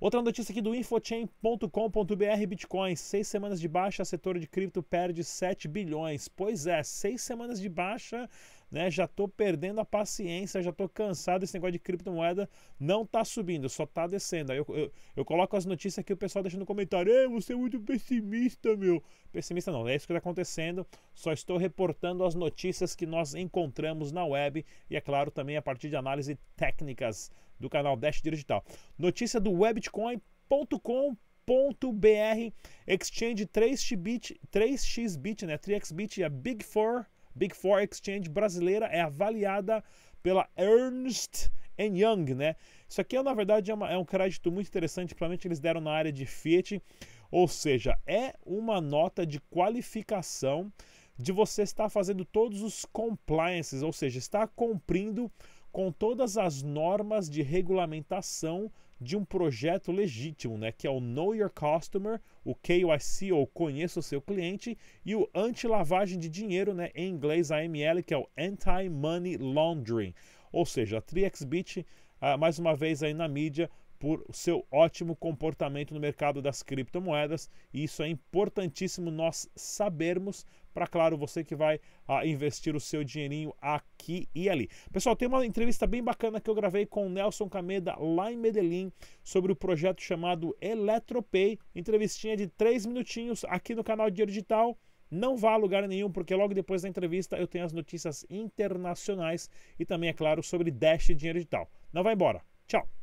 Outra 0.00 0.22
notícia 0.22 0.52
aqui 0.52 0.60
do 0.60 0.76
infochain.com.br 0.76 2.46
Bitcoin, 2.46 2.94
seis 2.94 3.26
semanas 3.26 3.60
de 3.60 3.66
baixa, 3.66 4.04
setor 4.04 4.38
de 4.38 4.46
cripto 4.46 4.80
perde 4.80 5.24
7 5.24 5.66
bilhões. 5.66 6.28
Pois 6.28 6.68
é, 6.68 6.84
seis 6.84 7.20
semanas 7.20 7.60
de 7.60 7.68
baixa, 7.68 8.30
né? 8.70 8.90
Já 8.90 9.06
tô 9.06 9.26
perdendo 9.28 9.80
a 9.80 9.84
paciência, 9.84 10.62
já 10.62 10.72
tô 10.72 10.88
cansado 10.88 11.40
desse 11.40 11.54
negócio 11.54 11.72
de 11.72 11.78
criptomoeda, 11.78 12.48
não 12.78 13.06
tá 13.06 13.24
subindo, 13.24 13.68
só 13.68 13.86
tá 13.86 14.06
descendo. 14.06 14.52
Aí 14.52 14.58
eu, 14.58 14.66
eu, 14.68 14.92
eu 15.16 15.24
coloco 15.24 15.56
as 15.56 15.64
notícias 15.64 15.98
aqui, 15.98 16.12
o 16.12 16.16
pessoal 16.16 16.42
deixa 16.42 16.58
no 16.58 16.66
comentário, 16.66 17.12
Ei, 17.12 17.28
você 17.28 17.52
é 17.52 17.56
muito 17.56 17.80
pessimista, 17.80 18.76
meu. 18.76 19.02
Pessimista 19.32 19.72
não, 19.72 19.86
é 19.88 19.94
isso 19.94 20.06
que 20.06 20.12
está 20.12 20.18
acontecendo, 20.18 20.86
só 21.14 21.32
estou 21.32 21.56
reportando 21.56 22.24
as 22.24 22.34
notícias 22.34 22.94
que 22.94 23.06
nós 23.06 23.34
encontramos 23.34 24.12
na 24.12 24.24
web 24.24 24.64
e, 24.90 24.96
é 24.96 25.00
claro, 25.00 25.30
também 25.30 25.56
a 25.56 25.62
partir 25.62 25.88
de 25.88 25.96
análise 25.96 26.38
técnicas 26.56 27.30
do 27.58 27.68
canal 27.68 27.96
Dash 27.96 28.20
Digital. 28.22 28.64
Notícia 28.98 29.40
do 29.40 29.52
webitcoin.com 29.52 31.16
.br 31.48 32.52
Exchange 32.86 33.46
3xbit, 33.46 34.38
3xbit, 34.52 35.46
né? 35.46 35.56
3xbit, 35.56 36.22
a 36.22 36.28
Big 36.28 36.62
Four, 36.62 37.06
Big 37.34 37.54
Four 37.54 37.80
Exchange 37.80 38.28
brasileira 38.28 38.86
é 38.86 39.00
avaliada 39.00 39.82
pela 40.22 40.48
Ernst 40.56 41.50
Young, 41.78 42.34
né? 42.34 42.56
Isso 42.88 43.00
aqui, 43.00 43.20
na 43.22 43.34
verdade, 43.34 43.70
é, 43.70 43.74
uma, 43.74 43.90
é 43.90 43.96
um 43.96 44.04
crédito 44.04 44.50
muito 44.50 44.68
interessante, 44.68 45.14
provavelmente 45.14 45.46
eles 45.46 45.60
deram 45.60 45.80
na 45.80 45.92
área 45.92 46.12
de 46.12 46.26
Fiat, 46.26 46.82
ou 47.30 47.46
seja, 47.46 47.96
é 48.06 48.34
uma 48.44 48.80
nota 48.80 49.26
de 49.26 49.40
qualificação 49.40 50.72
de 51.16 51.32
você 51.32 51.62
estar 51.62 51.88
fazendo 51.88 52.24
todos 52.24 52.62
os 52.62 52.84
compliances, 52.84 53.82
ou 53.82 53.92
seja, 53.92 54.18
está 54.18 54.46
cumprindo 54.46 55.30
com 55.70 55.92
todas 55.92 56.36
as 56.36 56.62
normas 56.62 57.28
de 57.28 57.42
regulamentação 57.42 58.70
de 59.00 59.16
um 59.16 59.24
projeto 59.24 59.92
legítimo, 59.92 60.58
né, 60.58 60.72
que 60.72 60.86
é 60.86 60.90
o 60.90 61.00
Know 61.00 61.34
Your 61.34 61.50
Customer, 61.50 62.20
o 62.44 62.54
KYC 62.54 63.32
ou 63.32 63.46
Conheça 63.46 64.00
o 64.00 64.02
seu 64.02 64.20
cliente 64.20 64.76
e 65.04 65.14
o 65.14 65.28
anti-lavagem 65.34 66.18
de 66.18 66.28
dinheiro, 66.28 66.74
né, 66.74 66.90
em 66.94 67.08
inglês 67.08 67.50
AML, 67.50 68.02
que 68.04 68.14
é 68.14 68.18
o 68.18 68.28
Anti-Money 68.36 69.36
Laundering. 69.36 70.14
Ou 70.50 70.66
seja, 70.66 70.98
a 70.98 71.02
3xBit, 71.02 71.84
ah, 72.20 72.36
mais 72.36 72.58
uma 72.58 72.74
vez 72.74 73.02
aí 73.02 73.14
na 73.14 73.28
mídia, 73.28 73.70
por 73.98 74.24
seu 74.30 74.66
ótimo 74.70 75.16
comportamento 75.16 75.92
no 75.92 76.00
mercado 76.00 76.40
das 76.40 76.62
criptomoedas. 76.62 77.50
E 77.72 77.84
isso 77.84 78.02
é 78.02 78.08
importantíssimo 78.08 79.10
nós 79.10 79.48
sabermos 79.56 80.46
para, 80.72 80.86
claro, 80.86 81.16
você 81.16 81.42
que 81.42 81.56
vai 81.56 81.80
ah, 82.06 82.24
investir 82.24 82.76
o 82.76 82.80
seu 82.80 83.02
dinheirinho 83.02 83.52
aqui 83.60 84.28
e 84.34 84.48
ali. 84.48 84.68
Pessoal, 84.92 85.16
tem 85.16 85.26
uma 85.26 85.44
entrevista 85.44 85.86
bem 85.86 86.02
bacana 86.02 86.40
que 86.40 86.48
eu 86.48 86.54
gravei 86.54 86.86
com 86.86 87.06
o 87.06 87.10
Nelson 87.10 87.48
Cameda 87.48 87.96
lá 87.98 88.30
em 88.30 88.36
Medellín 88.36 88.92
sobre 89.24 89.50
o 89.50 89.56
projeto 89.56 90.00
chamado 90.00 90.56
Eletropay. 90.60 91.58
Entrevistinha 91.74 92.36
de 92.36 92.46
três 92.46 92.86
minutinhos 92.86 93.44
aqui 93.46 93.74
no 93.74 93.82
canal 93.82 94.08
Dinheiro 94.10 94.30
Digital. 94.30 94.78
Não 95.10 95.36
vá 95.36 95.52
a 95.52 95.56
lugar 95.56 95.88
nenhum, 95.88 96.12
porque 96.12 96.34
logo 96.34 96.52
depois 96.54 96.82
da 96.82 96.88
entrevista 96.88 97.36
eu 97.36 97.48
tenho 97.48 97.64
as 97.64 97.72
notícias 97.72 98.26
internacionais 98.28 99.48
e 99.78 99.84
também, 99.84 100.10
é 100.10 100.12
claro, 100.12 100.42
sobre 100.42 100.70
Dash 100.70 101.06
Dinheiro 101.06 101.38
Digital. 101.38 101.68
Não 101.92 102.02
vai 102.02 102.12
embora. 102.12 102.42
Tchau! 102.66 102.97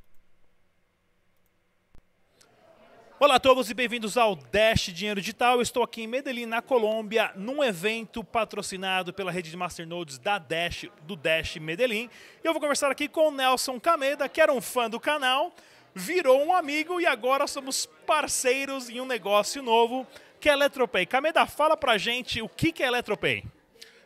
Olá 3.17 3.35
a 3.35 3.39
todos 3.39 3.69
e 3.69 3.73
bem-vindos 3.73 4.17
ao 4.17 4.35
Dash 4.35 4.91
Dinheiro 4.93 5.21
Digital. 5.21 5.61
Estou 5.61 5.81
aqui 5.81 6.01
em 6.01 6.07
Medellín, 6.07 6.45
na 6.45 6.61
Colômbia, 6.61 7.31
num 7.33 7.63
evento 7.63 8.21
patrocinado 8.25 9.13
pela 9.13 9.31
rede 9.31 9.49
de 9.49 9.55
masternodes 9.55 10.17
da 10.17 10.37
Dash, 10.37 10.87
do 11.03 11.15
Dash 11.15 11.55
Medellín. 11.55 12.09
E 12.43 12.45
eu 12.45 12.51
vou 12.51 12.59
conversar 12.59 12.91
aqui 12.91 13.07
com 13.07 13.29
o 13.29 13.31
Nelson 13.31 13.79
Cameda, 13.79 14.27
que 14.27 14.41
era 14.41 14.51
um 14.51 14.59
fã 14.59 14.89
do 14.89 14.99
canal, 14.99 15.55
virou 15.93 16.45
um 16.45 16.53
amigo 16.53 16.99
e 16.99 17.05
agora 17.05 17.47
somos 17.47 17.85
parceiros 18.05 18.89
em 18.89 18.99
um 18.99 19.05
negócio 19.05 19.63
novo, 19.63 20.05
que 20.37 20.49
é 20.49 20.51
a 20.51 20.55
Eletropay. 20.55 21.05
Cameda, 21.05 21.45
fala 21.45 21.77
pra 21.77 21.97
gente 21.97 22.41
o 22.41 22.49
que 22.49 22.83
é 22.83 22.87
Eletropay. 22.87 23.45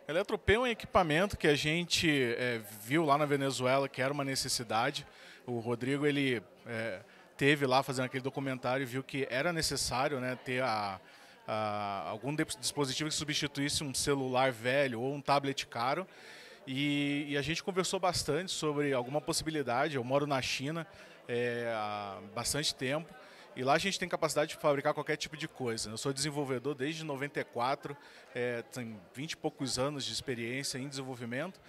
Eletropay 0.07 0.55
é 0.55 0.59
um 0.59 0.67
equipamento 0.67 1.35
que 1.35 1.47
a 1.47 1.55
gente 1.55 2.35
é, 2.37 2.61
viu 2.83 3.05
lá 3.05 3.17
na 3.17 3.25
Venezuela 3.25 3.89
que 3.89 4.03
era 4.03 4.13
uma 4.13 4.23
necessidade. 4.23 5.03
O 5.47 5.57
Rodrigo, 5.57 6.05
ele... 6.05 6.43
É, 6.67 6.99
teve 7.39 7.65
lá 7.65 7.81
fazendo 7.81 8.03
aquele 8.03 8.21
documentário 8.21 8.85
viu 8.85 9.01
que 9.01 9.25
era 9.29 9.53
necessário 9.53 10.19
né, 10.19 10.37
ter 10.43 10.61
a, 10.61 10.99
a, 11.47 12.09
algum 12.09 12.35
dispositivo 12.35 13.09
que 13.09 13.15
substituísse 13.15 13.81
um 13.81 13.93
celular 13.93 14.51
velho 14.51 14.99
ou 14.99 15.15
um 15.15 15.21
tablet 15.21 15.65
caro. 15.65 16.05
E, 16.67 17.27
e, 17.29 17.37
a 17.37 17.41
gente 17.41 17.63
conversou 17.63 17.97
bastante 17.97 18.51
sobre 18.51 18.91
alguma 18.91 19.21
possibilidade. 19.21 19.95
Eu 19.95 20.03
moro 20.03 20.27
na 20.27 20.41
China 20.41 20.85
é, 21.29 21.73
há 21.73 22.19
bastante 22.35 22.75
tempo 22.75 23.11
e 23.55 23.63
lá 23.63 23.73
a 23.73 23.77
gente 23.77 23.97
tem 23.97 24.09
capacidade 24.09 24.49
de 24.49 24.57
fabricar 24.57 24.93
qualquer 24.93 25.15
tipo 25.15 25.37
de 25.37 25.47
coisa. 25.47 25.91
Eu 25.91 25.97
sou 25.97 26.11
desenvolvedor 26.11 26.75
desde 26.75 27.05
94, 27.05 27.95
é, 28.35 28.63
tenho 28.63 28.99
20 29.13 29.31
e 29.31 29.37
poucos 29.37 29.79
anos 29.79 30.03
de 30.03 30.11
experiência 30.11 30.77
em 30.77 30.89
desenvolvimento. 30.89 31.61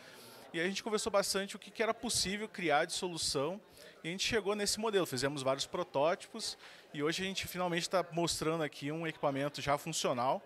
E 0.52 0.60
a 0.60 0.64
gente 0.66 0.82
conversou 0.82 1.12
bastante 1.12 1.54
o 1.54 1.58
que, 1.60 1.80
era 1.80 1.94
possível 1.94 2.48
criar 2.48 2.84
de 2.84 2.92
solução 2.92 3.60
e 4.02 4.08
a 4.08 4.10
gente 4.10 4.26
chegou 4.26 4.56
nesse 4.56 4.80
modelo, 4.80 5.06
fizemos 5.06 5.42
vários 5.42 5.64
protótipos 5.64 6.58
e 6.92 7.04
hoje 7.04 7.22
a 7.22 7.26
gente 7.26 7.46
finalmente 7.46 7.82
está 7.82 8.04
mostrando 8.10 8.64
aqui 8.64 8.90
um 8.90 9.06
equipamento 9.06 9.62
já 9.62 9.78
funcional 9.78 10.42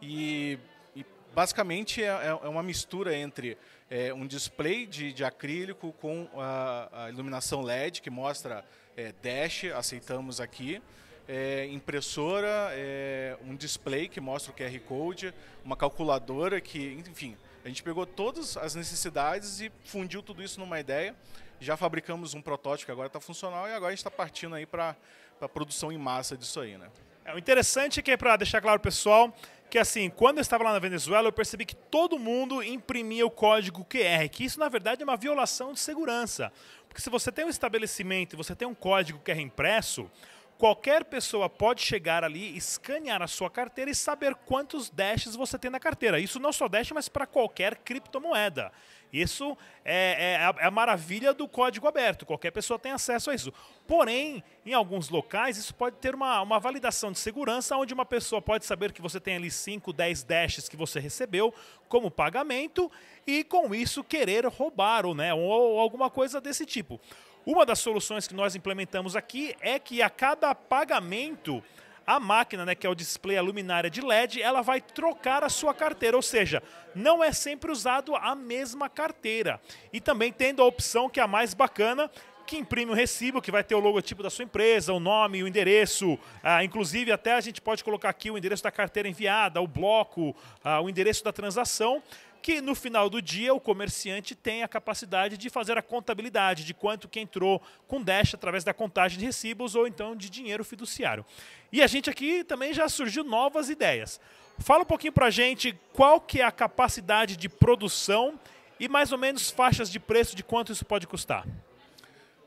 e, 0.00 0.60
e 0.94 1.04
basicamente 1.34 2.00
é, 2.00 2.06
é, 2.06 2.28
é 2.28 2.48
uma 2.48 2.62
mistura 2.62 3.16
entre 3.16 3.58
é, 3.90 4.14
um 4.14 4.28
display 4.28 4.86
de, 4.86 5.12
de 5.12 5.24
acrílico 5.24 5.92
com 5.94 6.28
a, 6.36 7.06
a, 7.06 7.10
iluminação 7.10 7.60
LED 7.60 8.00
que 8.00 8.10
mostra 8.10 8.64
é, 8.96 9.12
dash, 9.20 9.64
aceitamos 9.74 10.40
aqui, 10.40 10.80
é, 11.26 11.66
impressora, 11.66 12.68
é, 12.74 13.36
um 13.42 13.56
display 13.56 14.06
que 14.08 14.20
mostra 14.20 14.52
o 14.52 14.54
QR 14.54 14.78
Code, 14.86 15.34
uma 15.64 15.76
calculadora 15.76 16.60
que, 16.60 16.92
enfim, 17.08 17.36
a 17.64 17.68
gente 17.68 17.82
pegou 17.82 18.06
todas 18.06 18.56
as 18.56 18.74
necessidades 18.74 19.60
e 19.60 19.70
fundiu 19.84 20.22
tudo 20.22 20.42
isso 20.42 20.60
numa 20.60 20.78
ideia 20.78 21.14
já 21.60 21.76
fabricamos 21.76 22.34
um 22.34 22.42
protótipo 22.42 22.86
que 22.86 22.92
agora 22.92 23.08
está 23.08 23.20
funcional 23.20 23.66
e 23.68 23.72
agora 23.72 23.88
a 23.88 23.90
gente 23.90 23.98
está 23.98 24.10
partindo 24.10 24.54
aí 24.54 24.66
para 24.66 24.96
a 25.40 25.48
produção 25.48 25.90
em 25.90 25.98
massa 25.98 26.36
disso 26.36 26.60
aí, 26.60 26.76
né? 26.76 26.88
É, 27.24 27.34
o 27.34 27.38
interessante 27.38 28.00
é 28.00 28.02
que, 28.02 28.16
para 28.16 28.36
deixar 28.36 28.60
claro 28.60 28.80
pessoal, 28.80 29.34
que 29.68 29.78
assim, 29.78 30.08
quando 30.08 30.38
eu 30.38 30.42
estava 30.42 30.64
lá 30.64 30.72
na 30.72 30.78
Venezuela, 30.78 31.28
eu 31.28 31.32
percebi 31.32 31.66
que 31.66 31.74
todo 31.74 32.18
mundo 32.18 32.62
imprimia 32.62 33.26
o 33.26 33.30
código 33.30 33.84
QR, 33.84 34.28
que 34.30 34.44
isso 34.44 34.58
na 34.58 34.68
verdade 34.68 35.02
é 35.02 35.04
uma 35.04 35.16
violação 35.16 35.72
de 35.72 35.80
segurança. 35.80 36.52
Porque 36.88 37.02
se 37.02 37.10
você 37.10 37.30
tem 37.30 37.44
um 37.44 37.50
estabelecimento 37.50 38.32
e 38.32 38.36
você 38.36 38.54
tem 38.54 38.66
um 38.66 38.74
código 38.74 39.18
QR 39.18 39.40
impresso, 39.40 40.10
qualquer 40.58 41.04
pessoa 41.04 41.48
pode 41.48 41.80
chegar 41.80 42.24
ali, 42.24 42.56
escanear 42.56 43.22
a 43.22 43.28
sua 43.28 43.48
carteira 43.48 43.90
e 43.90 43.94
saber 43.94 44.34
quantos 44.34 44.90
dashes 44.90 45.36
você 45.36 45.56
tem 45.56 45.70
na 45.70 45.78
carteira. 45.78 46.18
Isso 46.18 46.40
não 46.40 46.52
só 46.52 46.66
dash, 46.66 46.90
mas 46.90 47.08
para 47.08 47.26
qualquer 47.26 47.76
criptomoeda. 47.76 48.72
Isso 49.10 49.56
é, 49.84 50.50
é, 50.58 50.62
é, 50.62 50.66
a 50.66 50.70
maravilha 50.70 51.32
do 51.32 51.48
código 51.48 51.86
aberto, 51.86 52.26
qualquer 52.26 52.50
pessoa 52.50 52.78
tem 52.78 52.92
acesso 52.92 53.30
a 53.30 53.34
isso. 53.34 53.52
Porém, 53.86 54.44
em 54.66 54.74
alguns 54.74 55.08
locais, 55.08 55.56
isso 55.56 55.74
pode 55.74 55.96
ter 55.96 56.14
uma, 56.14 56.42
uma 56.42 56.58
validação 56.58 57.10
de 57.10 57.18
segurança, 57.18 57.76
onde 57.76 57.94
uma 57.94 58.04
pessoa 58.04 58.42
pode 58.42 58.66
saber 58.66 58.92
que 58.92 59.00
você 59.00 59.18
tem 59.18 59.36
ali 59.36 59.50
5, 59.50 59.92
10 59.94 60.24
dashes 60.24 60.68
que 60.68 60.76
você 60.76 61.00
recebeu 61.00 61.54
como 61.88 62.10
pagamento 62.10 62.90
e 63.26 63.42
com 63.44 63.74
isso 63.74 64.04
querer 64.04 64.44
roubar 64.46 65.06
ou, 65.06 65.14
né, 65.14 65.32
ou, 65.32 65.40
ou 65.40 65.80
alguma 65.80 66.10
coisa 66.10 66.38
desse 66.38 66.66
tipo. 66.66 67.00
Uma 67.48 67.64
das 67.64 67.78
soluções 67.78 68.28
que 68.28 68.34
nós 68.34 68.54
implementamos 68.54 69.16
aqui 69.16 69.56
é 69.62 69.78
que 69.78 70.02
a 70.02 70.10
cada 70.10 70.54
pagamento 70.54 71.64
a 72.06 72.20
máquina, 72.20 72.66
né, 72.66 72.74
que 72.74 72.86
é 72.86 72.90
o 72.90 72.94
display, 72.94 73.38
a 73.38 73.42
luminária 73.42 73.88
de 73.88 74.02
LED, 74.02 74.42
ela 74.42 74.60
vai 74.60 74.82
trocar 74.82 75.42
a 75.42 75.48
sua 75.48 75.72
carteira, 75.72 76.14
ou 76.14 76.22
seja, 76.22 76.62
não 76.94 77.24
é 77.24 77.32
sempre 77.32 77.72
usado 77.72 78.14
a 78.14 78.34
mesma 78.34 78.86
carteira. 78.90 79.58
E 79.90 79.98
também 79.98 80.30
tendo 80.30 80.60
a 80.60 80.66
opção 80.66 81.08
que 81.08 81.20
é 81.20 81.22
a 81.22 81.26
mais 81.26 81.54
bacana, 81.54 82.10
que 82.46 82.56
imprime 82.56 82.90
o 82.90 82.94
recibo, 82.94 83.42
que 83.42 83.50
vai 83.50 83.62
ter 83.62 83.74
o 83.74 83.78
logotipo 83.78 84.22
da 84.22 84.30
sua 84.30 84.42
empresa, 84.42 84.92
o 84.92 85.00
nome, 85.00 85.42
o 85.42 85.48
endereço, 85.48 86.18
ah, 86.42 86.64
inclusive 86.64 87.12
até 87.12 87.34
a 87.34 87.40
gente 87.40 87.60
pode 87.60 87.84
colocar 87.84 88.08
aqui 88.08 88.30
o 88.30 88.38
endereço 88.38 88.62
da 88.62 88.70
carteira 88.70 89.06
enviada, 89.08 89.60
o 89.60 89.66
bloco, 89.66 90.34
ah, 90.64 90.80
o 90.80 90.88
endereço 90.88 91.22
da 91.22 91.32
transação 91.32 92.02
que 92.48 92.62
no 92.62 92.74
final 92.74 93.10
do 93.10 93.20
dia 93.20 93.52
o 93.52 93.60
comerciante 93.60 94.34
tem 94.34 94.62
a 94.62 94.68
capacidade 94.68 95.36
de 95.36 95.50
fazer 95.50 95.76
a 95.76 95.82
contabilidade 95.82 96.64
de 96.64 96.72
quanto 96.72 97.06
que 97.06 97.20
entrou 97.20 97.60
com 97.86 98.02
Dash 98.02 98.32
através 98.32 98.64
da 98.64 98.72
contagem 98.72 99.18
de 99.18 99.26
recibos 99.26 99.74
ou 99.74 99.86
então 99.86 100.16
de 100.16 100.30
dinheiro 100.30 100.64
fiduciário. 100.64 101.26
E 101.70 101.82
a 101.82 101.86
gente 101.86 102.08
aqui 102.08 102.42
também 102.42 102.72
já 102.72 102.88
surgiu 102.88 103.22
novas 103.22 103.68
ideias. 103.68 104.18
Fala 104.60 104.80
um 104.80 104.86
pouquinho 104.86 105.12
para 105.12 105.26
a 105.26 105.30
gente 105.30 105.78
qual 105.92 106.22
que 106.22 106.40
é 106.40 106.42
a 106.42 106.50
capacidade 106.50 107.36
de 107.36 107.50
produção 107.50 108.40
e 108.80 108.88
mais 108.88 109.12
ou 109.12 109.18
menos 109.18 109.50
faixas 109.50 109.90
de 109.90 110.00
preço 110.00 110.34
de 110.34 110.42
quanto 110.42 110.72
isso 110.72 110.86
pode 110.86 111.06
custar. 111.06 111.46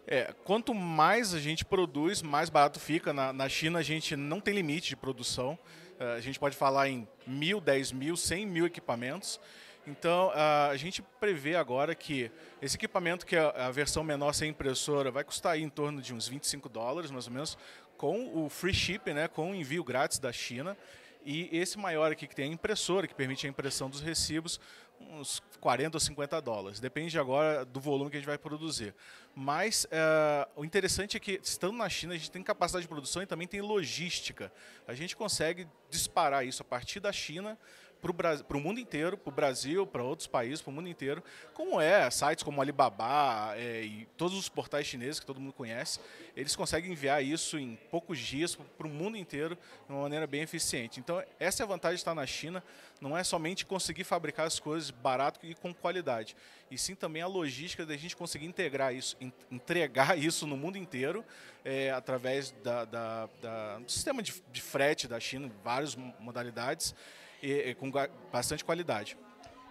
É, 0.08 0.34
quanto 0.44 0.74
mais 0.74 1.32
a 1.36 1.40
gente 1.40 1.64
produz, 1.64 2.24
mais 2.24 2.50
barato 2.50 2.80
fica. 2.80 3.14
Na, 3.14 3.32
na 3.32 3.48
China 3.48 3.78
a 3.78 3.84
gente 3.84 4.16
não 4.16 4.42
tem 4.42 4.56
limite 4.56 4.90
de 4.90 4.96
produção. 4.96 5.60
Uh, 6.00 6.16
a 6.18 6.20
gente 6.20 6.40
pode 6.40 6.58
falar 6.58 6.90
em 6.90 7.08
mil, 7.28 7.62
dez 7.62 7.92
mil, 7.92 8.18
cem 8.18 8.48
mil 8.48 8.66
equipamentos. 8.66 9.40
Então, 9.86 10.32
a 10.32 10.76
gente 10.78 11.02
prevê 11.20 11.56
agora 11.56 11.96
que 11.96 12.32
esse 12.62 12.76
equipamento, 12.76 13.26
que 13.26 13.36
é 13.36 13.40
a 13.40 13.72
versão 13.72 14.04
menor 14.04 14.34
sem 14.34 14.50
impressora, 14.50 15.10
vai 15.10 15.24
custar 15.24 15.58
em 15.58 15.70
torno 15.70 16.02
de 16.02 16.14
uns 16.14 16.28
25 16.28 16.70
dólares, 16.70 17.10
mais 17.10 17.26
ou 17.26 17.34
menos, 17.34 17.58
com 17.98 18.46
o 18.46 18.50
free 18.50 18.74
ship, 18.74 19.12
né, 19.14 19.28
com 19.28 19.52
o 19.52 19.56
envio 19.56 19.84
grátis 19.84 20.20
da 20.20 20.32
China. 20.32 20.78
E 21.24 21.50
esse 21.52 21.78
maior 21.78 22.12
aqui, 22.12 22.28
que 22.28 22.36
tem 22.36 22.50
a 22.50 22.54
impressora, 22.54 23.08
que 23.08 23.14
permite 23.14 23.46
a 23.46 23.50
impressão 23.50 23.90
dos 23.90 24.02
recibos, 24.02 24.60
uns 25.00 25.42
40 25.60 25.98
ou 25.98 26.00
50 26.00 26.42
dólares. 26.42 26.80
Depende 26.80 27.18
agora 27.20 27.66
do 27.66 27.80
volume 27.80 28.10
que 28.10 28.18
a 28.18 28.20
gente 28.20 28.28
vai 28.28 28.38
produzir. 28.38 28.94
Mas 29.36 29.86
uh, 29.86 30.50
o 30.56 30.66
interessante 30.66 31.18
é 31.18 31.20
que, 31.20 31.40
estando 31.44 31.78
na 31.78 31.90
China, 31.90 32.14
a 32.14 32.18
gente 32.18 32.32
tem 32.32 32.44
capacidade 32.44 32.84
de 32.84 32.88
produção 32.88 33.22
e 33.22 33.26
também 33.26 33.48
tem 33.48 33.62
logística. 33.62 34.52
A 34.88 34.94
gente 34.94 35.16
consegue 35.16 35.68
disparar 35.90 36.46
isso 36.46 36.62
a 36.62 36.66
partir 36.66 37.00
da 37.00 37.12
China 37.12 37.58
para 38.02 38.58
o 38.58 38.60
mundo 38.60 38.80
inteiro, 38.80 39.16
para 39.16 39.30
o 39.30 39.34
Brasil, 39.34 39.86
para 39.86 40.04
outros 40.04 40.28
países, 40.28 40.62
para 40.62 40.72
o 40.72 40.74
mundo 40.74 40.90
inteiro, 40.90 41.24
como 41.54 41.80
é 41.80 42.10
sites 42.10 42.44
como 42.44 42.60
Alibaba 42.62 43.54
é, 43.56 43.84
e 43.84 44.08
todos 44.18 44.38
os 44.38 44.50
portais 44.50 44.88
chineses 44.88 45.20
que 45.20 45.26
todo 45.26 45.40
mundo 45.40 45.54
conhece, 45.54 46.00
eles 46.36 46.56
conseguem 46.56 46.92
enviar 46.92 47.24
isso 47.24 47.60
em 47.60 47.78
poucos 47.92 48.18
dias 48.18 48.56
para 48.56 48.88
o 48.88 48.90
mundo 48.90 49.18
inteiro 49.18 49.56
de 49.56 49.94
uma 49.94 50.02
maneira 50.02 50.26
bem 50.26 50.42
eficiente. 50.42 51.00
Então, 51.00 51.24
essa 51.40 51.62
é 51.62 51.64
a 51.64 51.68
vantagem 51.68 51.96
de 51.96 52.02
estar 52.02 52.16
na 52.16 52.26
China, 52.26 52.64
não 53.00 53.18
é 53.18 53.24
somente 53.24 53.66
conseguir 53.66 54.04
fabricar 54.04 54.48
as 54.48 54.60
coisas 54.60 54.90
barato 54.90 55.40
e 55.44 55.54
com 55.54 55.74
qualidade, 55.74 56.36
e 56.70 56.78
sim 56.78 56.96
também 56.96 57.22
a 57.22 57.28
logística 57.28 57.86
da 57.86 57.96
gente 57.96 58.16
conseguir 58.16 58.46
integrar 58.46 58.94
isso, 58.96 59.16
entregar 59.52 60.18
isso 60.20 60.48
no 60.48 60.58
mundo 60.58 60.78
inteiro 60.78 61.24
é, 61.64 61.92
através 61.92 62.52
da, 62.64 62.86
da, 62.86 63.30
da, 63.42 63.78
do 63.80 63.92
sistema 63.92 64.24
de, 64.24 64.34
de 64.52 64.62
frete 64.62 65.08
da 65.08 65.20
China, 65.20 65.52
várias 65.64 65.96
modalidades, 65.96 66.96
e, 67.42 67.70
e 67.70 67.76
com 67.76 67.92
bastante 68.32 68.64
qualidade. 68.64 69.18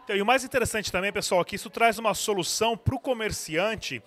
Então, 0.04 0.16
e 0.16 0.22
o 0.22 0.26
mais 0.26 0.44
interessante 0.44 0.90
também, 0.90 1.12
pessoal, 1.12 1.40
é 1.42 1.44
que 1.44 1.56
isso 1.56 1.70
traz 1.70 1.98
uma 1.98 2.14
solução 2.14 2.76
para 2.76 2.94
o 2.94 3.00
comerciante 3.00 4.02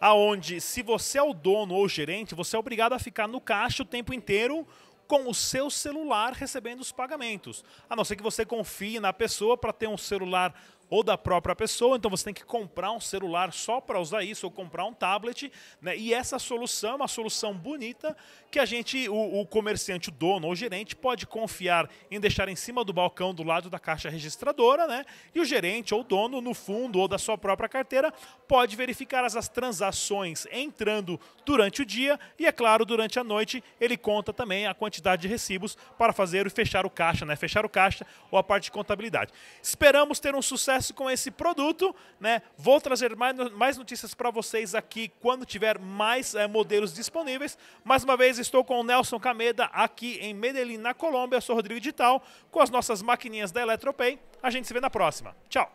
aonde 0.00 0.60
se 0.60 0.82
você 0.82 1.18
é 1.18 1.22
o 1.22 1.34
dono 1.34 1.74
ou 1.74 1.88
gerente, 1.88 2.34
você 2.34 2.56
é 2.56 2.58
obrigado 2.58 2.92
a 2.92 2.98
ficar 2.98 3.26
no 3.26 3.40
caixa 3.40 3.82
o 3.82 3.86
tempo 3.86 4.14
inteiro 4.14 4.66
com 5.06 5.28
o 5.28 5.34
seu 5.34 5.70
celular 5.70 6.32
recebendo 6.34 6.80
os 6.80 6.92
pagamentos. 6.92 7.64
A 7.88 7.96
não 7.96 8.04
ser 8.04 8.14
que 8.14 8.22
você 8.22 8.44
confie 8.44 9.00
na 9.00 9.12
pessoa 9.12 9.56
para 9.56 9.72
ter 9.72 9.88
um 9.88 9.96
celular 9.96 10.54
ou 10.90 11.02
da 11.02 11.18
própria 11.18 11.54
pessoa, 11.54 11.96
então 11.96 12.10
você 12.10 12.24
tem 12.24 12.34
que 12.34 12.44
comprar 12.44 12.92
um 12.92 13.00
celular 13.00 13.52
só 13.52 13.80
para 13.80 14.00
usar 14.00 14.22
isso, 14.22 14.46
ou 14.46 14.50
comprar 14.50 14.84
um 14.86 14.94
tablet, 14.94 15.52
né? 15.80 15.96
E 15.96 16.14
essa 16.14 16.38
solução 16.38 16.92
é 16.92 16.94
uma 16.94 17.08
solução 17.08 17.52
bonita 17.52 18.16
que 18.50 18.58
a 18.58 18.64
gente, 18.64 19.08
o, 19.08 19.40
o, 19.40 19.46
comerciante, 19.46 20.08
o 20.08 20.12
dono 20.12 20.46
ou 20.46 20.56
gerente, 20.56 20.96
pode 20.96 21.26
confiar 21.26 21.90
em 22.10 22.18
deixar 22.18 22.48
em 22.48 22.56
cima 22.56 22.82
do 22.82 22.92
balcão 22.92 23.34
do 23.34 23.42
lado 23.42 23.68
da 23.68 23.78
caixa 23.78 24.08
registradora, 24.08 24.86
né? 24.86 25.04
E 25.34 25.40
o 25.40 25.44
gerente 25.44 25.94
ou 25.94 26.02
dono, 26.02 26.40
no 26.40 26.54
fundo 26.54 26.98
ou 26.98 27.06
da 27.06 27.18
sua 27.18 27.36
própria 27.36 27.68
carteira, 27.68 28.12
pode 28.46 28.74
verificar 28.74 29.24
as, 29.24 29.36
as 29.36 29.48
transações 29.48 30.46
entrando 30.50 31.20
durante 31.44 31.82
o 31.82 31.86
dia 31.86 32.18
e, 32.38 32.46
é 32.46 32.52
claro, 32.52 32.86
durante 32.86 33.18
a 33.18 33.24
noite 33.24 33.62
ele 33.78 33.96
conta 33.96 34.32
também 34.32 34.66
a 34.66 34.72
quantidade 34.72 35.22
de 35.22 35.28
recibos 35.28 35.76
para 35.98 36.12
fazer 36.12 36.46
e 36.46 36.50
fechar 36.50 36.86
o 36.86 36.90
caixa, 36.90 37.26
né? 37.26 37.36
Fechar 37.36 37.66
o 37.66 37.68
caixa 37.68 38.06
ou 38.30 38.38
a 38.38 38.42
parte 38.42 38.64
de 38.64 38.70
contabilidade. 38.70 39.32
Esperamos 39.62 40.18
ter 40.18 40.34
um 40.34 40.42
sucesso 40.42 40.77
sucesso 40.78 40.94
com 40.94 41.10
esse 41.10 41.30
produto, 41.30 41.94
né? 42.20 42.42
Vou 42.56 42.80
trazer 42.80 43.14
mais, 43.16 43.36
mais 43.52 43.76
notícias 43.76 44.14
para 44.14 44.30
vocês 44.30 44.74
aqui 44.74 45.10
quando 45.20 45.44
tiver 45.44 45.78
mais 45.78 46.34
é, 46.34 46.46
modelos 46.46 46.94
disponíveis. 46.94 47.58
Mais 47.84 48.04
uma 48.04 48.16
vez 48.16 48.38
estou 48.38 48.64
com 48.64 48.80
o 48.80 48.84
Nelson 48.84 49.18
Cameda 49.18 49.64
aqui 49.66 50.18
em 50.20 50.32
Medellín, 50.32 50.78
na 50.78 50.94
Colômbia. 50.94 51.36
Eu 51.36 51.40
sou 51.40 51.56
Rodrigo 51.56 51.80
Digital 51.80 52.22
com 52.50 52.60
as 52.60 52.70
nossas 52.70 53.02
maquininhas 53.02 53.52
da 53.52 53.60
Eletropay. 53.60 54.18
A 54.42 54.50
gente 54.50 54.66
se 54.66 54.72
vê 54.72 54.80
na 54.80 54.90
próxima. 54.90 55.36
Tchau. 55.48 55.70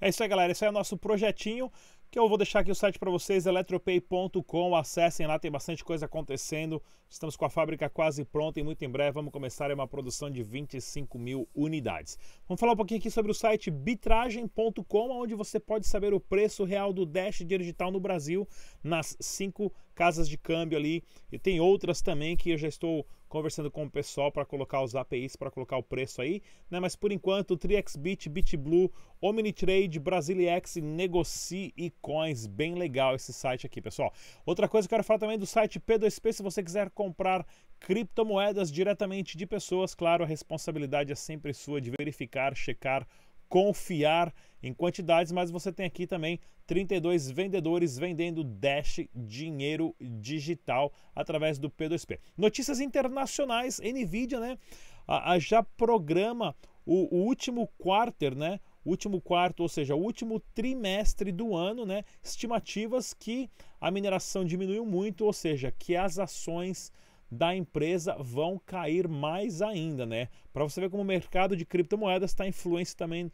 É 0.00 0.08
isso 0.08 0.22
aí, 0.22 0.28
galera. 0.28 0.52
Esse 0.52 0.64
é 0.64 0.68
o 0.68 0.72
nosso 0.72 0.96
projetinho 0.96 1.70
que 2.16 2.20
eu 2.20 2.30
vou 2.30 2.38
deixar 2.38 2.60
aqui 2.60 2.70
o 2.70 2.74
site 2.74 2.98
para 2.98 3.10
vocês, 3.10 3.44
eletropay.com, 3.44 4.74
acessem 4.74 5.26
lá, 5.26 5.38
tem 5.38 5.50
bastante 5.50 5.84
coisa 5.84 6.06
acontecendo, 6.06 6.82
estamos 7.10 7.36
com 7.36 7.44
a 7.44 7.50
fábrica 7.50 7.90
quase 7.90 8.24
pronta 8.24 8.58
e 8.58 8.62
muito 8.62 8.82
em 8.82 8.88
breve 8.88 9.12
vamos 9.12 9.30
começar 9.30 9.70
uma 9.70 9.86
produção 9.86 10.30
de 10.30 10.42
25 10.42 11.18
mil 11.18 11.46
unidades. 11.54 12.18
Vamos 12.48 12.58
falar 12.58 12.72
um 12.72 12.76
pouquinho 12.76 13.00
aqui 13.00 13.10
sobre 13.10 13.30
o 13.30 13.34
site 13.34 13.70
bitragem.com, 13.70 15.10
onde 15.10 15.34
você 15.34 15.60
pode 15.60 15.86
saber 15.86 16.14
o 16.14 16.18
preço 16.18 16.64
real 16.64 16.90
do 16.90 17.04
Dash 17.04 17.44
digital 17.44 17.90
no 17.90 18.00
Brasil, 18.00 18.48
nas 18.82 19.14
cinco 19.20 19.70
casas 19.94 20.26
de 20.26 20.38
câmbio 20.38 20.78
ali, 20.78 21.04
e 21.30 21.38
tem 21.38 21.60
outras 21.60 22.00
também 22.00 22.34
que 22.34 22.48
eu 22.48 22.56
já 22.56 22.68
estou 22.68 23.06
conversando 23.28 23.70
com 23.70 23.84
o 23.84 23.90
pessoal 23.90 24.30
para 24.30 24.44
colocar 24.44 24.82
os 24.82 24.94
APIs, 24.94 25.36
para 25.36 25.50
colocar 25.50 25.76
o 25.76 25.82
preço 25.82 26.22
aí, 26.22 26.42
né? 26.70 26.80
Mas 26.80 26.94
por 26.94 27.12
enquanto, 27.12 27.56
TriXBit, 27.56 28.28
BitBlue, 28.28 28.90
OmniTrade, 29.20 29.98
Brasiliex, 29.98 30.76
Negocie 30.76 31.72
e 31.76 31.90
Coins, 31.90 32.46
bem 32.46 32.74
legal 32.74 33.14
esse 33.14 33.32
site 33.32 33.66
aqui, 33.66 33.80
pessoal. 33.80 34.12
Outra 34.44 34.68
coisa 34.68 34.86
que 34.86 34.94
eu 34.94 34.96
quero 34.96 35.06
falar 35.06 35.18
também 35.18 35.38
do 35.38 35.46
site 35.46 35.80
P2P, 35.80 36.32
se 36.32 36.42
você 36.42 36.62
quiser 36.62 36.90
comprar 36.90 37.46
criptomoedas 37.78 38.70
diretamente 38.70 39.36
de 39.36 39.46
pessoas, 39.46 39.94
claro, 39.94 40.24
a 40.24 40.26
responsabilidade 40.26 41.12
é 41.12 41.14
sempre 41.14 41.52
sua 41.52 41.80
de 41.80 41.90
verificar, 41.90 42.54
checar, 42.54 43.06
confiar 43.48 44.32
em 44.62 44.72
quantidades, 44.72 45.32
mas 45.32 45.50
você 45.50 45.72
tem 45.72 45.86
aqui 45.86 46.06
também 46.06 46.40
32 46.66 47.30
vendedores 47.30 47.96
vendendo 47.96 48.42
Dash 48.42 49.00
dinheiro 49.14 49.94
digital 50.00 50.92
através 51.14 51.58
do 51.58 51.70
P2P. 51.70 52.18
Notícias 52.36 52.80
internacionais, 52.80 53.80
Nvidia, 53.80 54.40
né, 54.40 54.58
a, 55.06 55.32
a 55.32 55.38
já 55.38 55.62
programa 55.62 56.54
o, 56.84 57.16
o 57.16 57.24
último 57.24 57.68
quarter, 57.78 58.34
né, 58.34 58.60
último 58.84 59.20
quarto, 59.20 59.60
ou 59.60 59.68
seja, 59.68 59.94
o 59.94 60.00
último 60.00 60.40
trimestre 60.54 61.32
do 61.32 61.54
ano, 61.54 61.84
né, 61.84 62.04
estimativas 62.22 63.12
que 63.12 63.50
a 63.80 63.90
mineração 63.90 64.44
diminuiu 64.44 64.86
muito, 64.86 65.24
ou 65.24 65.32
seja, 65.32 65.72
que 65.76 65.96
as 65.96 66.18
ações 66.18 66.92
da 67.30 67.54
empresa 67.54 68.16
vão 68.20 68.60
cair 68.64 69.08
mais 69.08 69.60
ainda, 69.60 70.06
né? 70.06 70.28
Para 70.52 70.64
você 70.64 70.80
ver 70.80 70.90
como 70.90 71.02
o 71.02 71.06
mercado 71.06 71.56
de 71.56 71.64
criptomoedas 71.64 72.30
está 72.30 72.46
influencia 72.46 72.96
também, 72.96 73.32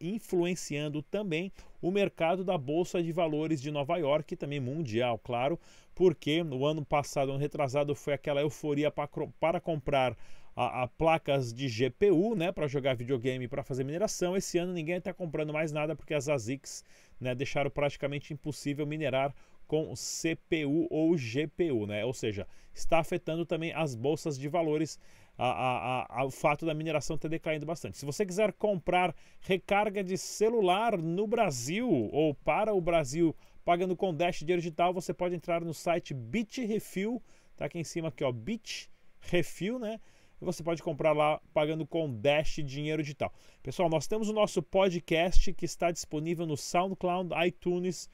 influenciando 0.00 1.02
também 1.02 1.52
o 1.82 1.90
mercado 1.90 2.44
da 2.44 2.56
bolsa 2.56 3.02
de 3.02 3.12
valores 3.12 3.60
de 3.60 3.70
Nova 3.70 3.96
York 3.96 4.34
e 4.34 4.36
também 4.36 4.60
mundial, 4.60 5.18
claro, 5.18 5.58
porque 5.94 6.42
no 6.42 6.64
ano 6.64 6.84
passado, 6.84 7.30
ano 7.30 7.40
retrasado, 7.40 7.94
foi 7.94 8.14
aquela 8.14 8.40
euforia 8.40 8.90
para, 8.90 9.08
para 9.38 9.60
comprar 9.60 10.16
a, 10.56 10.82
a, 10.82 10.88
placas 10.88 11.52
de 11.52 11.68
GPU, 11.68 12.34
né, 12.36 12.52
para 12.52 12.68
jogar 12.68 12.94
videogame, 12.94 13.48
para 13.48 13.62
fazer 13.62 13.84
mineração. 13.84 14.36
Esse 14.36 14.56
ano 14.58 14.72
ninguém 14.72 14.96
está 14.96 15.12
comprando 15.12 15.52
mais 15.52 15.72
nada 15.72 15.96
porque 15.96 16.14
as 16.14 16.28
ASICs, 16.28 16.84
né, 17.20 17.34
deixaram 17.34 17.70
praticamente 17.70 18.32
impossível 18.32 18.86
minerar 18.86 19.34
com 19.66 19.92
CPU 19.94 20.86
ou 20.90 21.14
GPU, 21.14 21.86
né? 21.86 22.04
Ou 22.04 22.12
seja, 22.12 22.46
está 22.74 22.98
afetando 22.98 23.44
também 23.44 23.72
as 23.72 23.94
bolsas 23.94 24.38
de 24.38 24.48
valores. 24.48 24.98
A, 25.36 25.48
a, 25.48 26.20
a, 26.20 26.24
o 26.24 26.30
fato 26.30 26.64
da 26.64 26.72
mineração 26.72 27.18
ter 27.18 27.28
decaído 27.28 27.66
bastante. 27.66 27.98
Se 27.98 28.06
você 28.06 28.24
quiser 28.24 28.52
comprar 28.52 29.12
recarga 29.40 30.04
de 30.04 30.16
celular 30.16 30.96
no 30.96 31.26
Brasil 31.26 31.90
ou 32.12 32.32
para 32.32 32.72
o 32.72 32.80
Brasil 32.80 33.34
pagando 33.64 33.96
com 33.96 34.14
Dash 34.14 34.38
dinheiro 34.38 34.62
digital, 34.62 34.94
você 34.94 35.12
pode 35.12 35.34
entrar 35.34 35.64
no 35.64 35.74
site 35.74 36.14
BitRefil, 36.14 37.20
tá 37.56 37.64
aqui 37.64 37.80
em 37.80 37.84
cima 37.84 38.08
aqui 38.08 38.22
ó, 38.22 38.30
BitRefil, 38.30 39.80
né? 39.80 39.98
Você 40.40 40.62
pode 40.62 40.82
comprar 40.82 41.12
lá 41.12 41.40
pagando 41.54 41.86
com 41.86 42.12
Dash 42.20 42.56
dinheiro 42.64 43.02
digital. 43.02 43.32
Pessoal, 43.62 43.88
nós 43.88 44.06
temos 44.06 44.28
o 44.28 44.32
nosso 44.32 44.62
podcast 44.62 45.52
que 45.54 45.64
está 45.64 45.90
disponível 45.90 46.44
no 46.44 46.56
SoundCloud, 46.56 47.30
iTunes, 47.46 48.10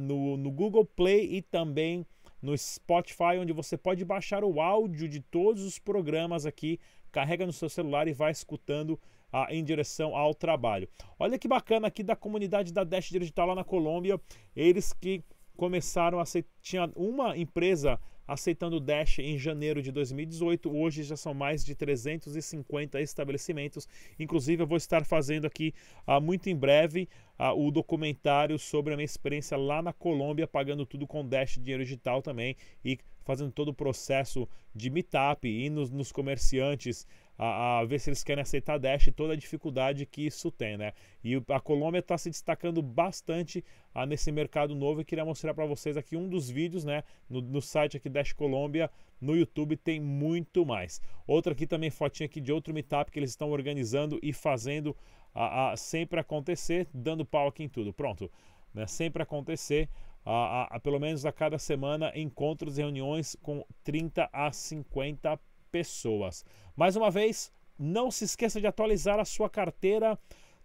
no, 0.00 0.36
no 0.36 0.50
Google 0.50 0.84
Play 0.84 1.36
e 1.36 1.42
também 1.42 2.06
no 2.44 2.56
Spotify, 2.56 3.38
onde 3.40 3.52
você 3.52 3.76
pode 3.76 4.04
baixar 4.04 4.44
o 4.44 4.60
áudio 4.60 5.08
de 5.08 5.20
todos 5.20 5.62
os 5.64 5.78
programas 5.78 6.44
aqui, 6.44 6.78
carrega 7.10 7.46
no 7.46 7.52
seu 7.52 7.70
celular 7.70 8.06
e 8.06 8.12
vai 8.12 8.30
escutando 8.30 9.00
uh, 9.32 9.46
em 9.48 9.64
direção 9.64 10.14
ao 10.14 10.34
trabalho. 10.34 10.88
Olha 11.18 11.38
que 11.38 11.48
bacana 11.48 11.88
aqui 11.88 12.02
da 12.02 12.14
comunidade 12.14 12.72
da 12.72 12.84
Dash 12.84 13.08
Digital 13.08 13.48
lá 13.48 13.54
na 13.54 13.64
Colômbia, 13.64 14.20
eles 14.54 14.92
que 14.92 15.24
começaram 15.56 16.20
a 16.20 16.26
ser. 16.26 16.44
Tinha 16.60 16.90
uma 16.94 17.36
empresa 17.36 17.98
aceitando 18.26 18.76
o 18.76 18.80
Dash 18.80 19.18
em 19.18 19.38
janeiro 19.38 19.82
de 19.82 19.92
2018. 19.92 20.70
Hoje 20.74 21.02
já 21.02 21.16
são 21.16 21.34
mais 21.34 21.64
de 21.64 21.74
350 21.74 23.00
estabelecimentos. 23.00 23.88
Inclusive, 24.18 24.62
eu 24.62 24.66
vou 24.66 24.76
estar 24.76 25.04
fazendo 25.04 25.46
aqui 25.46 25.74
uh, 26.06 26.20
muito 26.20 26.48
em 26.48 26.56
breve 26.56 27.08
uh, 27.38 27.52
o 27.54 27.70
documentário 27.70 28.58
sobre 28.58 28.92
a 28.92 28.96
minha 28.96 29.04
experiência 29.04 29.56
lá 29.56 29.82
na 29.82 29.92
Colômbia, 29.92 30.46
pagando 30.46 30.86
tudo 30.86 31.06
com 31.06 31.26
Dash 31.26 31.54
dinheiro 31.54 31.84
digital 31.84 32.22
também 32.22 32.56
e 32.84 32.98
fazendo 33.24 33.50
todo 33.50 33.68
o 33.68 33.74
processo 33.74 34.48
de 34.74 34.90
meetup, 34.90 35.48
e 35.48 35.70
nos, 35.70 35.90
nos 35.90 36.12
comerciantes 36.12 37.06
a, 37.36 37.80
a, 37.80 37.84
ver 37.84 37.98
se 37.98 38.10
eles 38.10 38.22
querem 38.22 38.42
aceitar 38.42 38.78
Dash 38.78 39.08
e 39.08 39.12
toda 39.12 39.32
a 39.32 39.36
dificuldade 39.36 40.06
que 40.06 40.26
isso 40.26 40.50
tem, 40.50 40.76
né? 40.76 40.92
E 41.22 41.42
a 41.48 41.60
Colômbia 41.60 41.98
está 41.98 42.16
se 42.16 42.30
destacando 42.30 42.80
bastante 42.80 43.64
ah, 43.92 44.06
nesse 44.06 44.30
mercado 44.30 44.74
novo 44.74 45.00
e 45.00 45.04
queria 45.04 45.24
mostrar 45.24 45.52
para 45.54 45.66
vocês 45.66 45.96
aqui 45.96 46.16
um 46.16 46.28
dos 46.28 46.48
vídeos, 46.48 46.84
né? 46.84 47.02
No, 47.28 47.40
no, 47.40 47.60
site 47.60 47.96
aqui 47.96 48.08
Dash 48.08 48.32
Colômbia, 48.32 48.90
no 49.24 49.36
YouTube 49.36 49.76
tem 49.76 50.00
muito 50.00 50.64
mais. 50.64 51.00
Outra 51.26 51.52
aqui 51.52 51.66
também 51.66 51.90
fotinha 51.90 52.26
aqui 52.26 52.40
de 52.40 52.52
outro 52.52 52.74
meetup 52.74 53.10
que 53.10 53.18
eles 53.18 53.30
estão 53.30 53.50
organizando 53.50 54.18
e 54.22 54.32
fazendo 54.32 54.94
a, 55.34 55.72
a, 55.72 55.76
sempre 55.76 56.20
acontecer, 56.20 56.86
dando 56.92 57.24
pau 57.24 57.48
aqui 57.48 57.64
em 57.64 57.68
tudo. 57.68 57.92
Pronto, 57.92 58.30
né? 58.72 58.86
Sempre 58.86 59.22
acontecer. 59.22 59.88
A, 60.26 60.76
a, 60.76 60.80
pelo 60.80 60.98
menos 60.98 61.26
a 61.26 61.32
cada 61.32 61.58
semana, 61.58 62.10
encontros 62.14 62.78
e 62.78 62.80
reuniões 62.80 63.36
com 63.42 63.64
30 63.82 64.28
a 64.32 64.50
50 64.50 65.38
pessoas. 65.70 66.44
Mais 66.74 66.96
uma 66.96 67.10
vez, 67.10 67.52
não 67.78 68.10
se 68.10 68.24
esqueça 68.24 68.60
de 68.60 68.66
atualizar 68.66 69.18
a 69.18 69.24
sua 69.24 69.50
carteira 69.50 70.18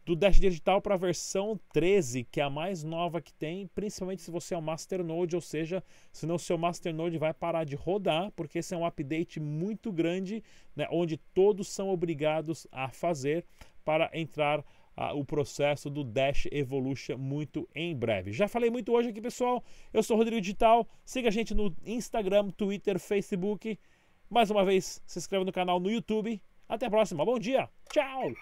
do 0.10 0.16
Dash 0.16 0.40
Digital 0.40 0.82
para 0.82 0.96
a 0.96 0.98
versão 0.98 1.60
13, 1.72 2.24
que 2.24 2.42
é 2.42 2.44
a 2.44 2.50
mais 2.50 2.84
nova 2.84 3.22
que 3.22 3.32
tem, 3.32 3.68
principalmente 3.76 4.24
se 4.24 4.32
você 4.32 4.56
é 4.56 4.58
um 4.58 4.62
Masternode, 4.62 5.36
ou 5.36 5.42
seja, 5.42 5.84
senão 6.12 6.34
o 6.34 6.40
seu 6.40 6.58
Masternode 6.58 7.20
vai 7.20 7.32
parar 7.32 7.64
de 7.64 7.76
rodar, 7.76 8.32
porque 8.32 8.58
esse 8.58 8.74
é 8.74 8.78
um 8.78 8.88
update 8.88 9.40
muito 9.40 9.92
grande, 9.92 10.44
né, 10.76 10.88
onde 10.90 11.16
todos 11.16 11.68
são 11.68 11.90
obrigados 11.90 12.66
a 12.72 12.90
fazer 12.90 13.46
para 13.86 14.10
entrar 14.12 14.66
o 15.14 15.24
processo 15.24 15.92
do 15.92 16.04
Dash 16.04 16.48
Evolution 16.52 17.16
muito 17.16 17.70
em 17.76 17.96
breve. 17.96 18.34
Já 18.34 18.48
falei 18.48 18.72
muito 18.72 18.92
hoje 18.92 19.10
aqui, 19.10 19.22
pessoal. 19.22 19.64
Eu 19.94 20.02
sou 20.02 20.18
Rodrigo 20.18 20.42
Digital. 20.42 20.88
Siga 21.06 21.28
a 21.28 21.32
gente 21.32 21.54
no 21.54 21.72
Instagram, 21.86 22.50
Twitter, 22.50 23.00
Facebook. 23.00 23.80
Mais 24.28 24.50
uma 24.50 24.66
vez, 24.66 25.04
se 25.06 25.20
inscreva 25.20 25.46
no 25.46 25.54
canal 25.54 25.80
no 25.80 25.92
YouTube. 25.92 26.42
Até 26.68 26.88
a 26.88 26.90
próxima. 26.90 27.24
Bom 27.24 27.38
dia. 27.38 27.70
Tchau. 27.94 28.34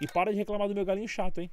E 0.00 0.06
para 0.06 0.30
de 0.30 0.38
reclamar 0.38 0.68
do 0.68 0.74
meu 0.74 0.84
galinho 0.84 1.08
chato, 1.08 1.40
hein? 1.40 1.50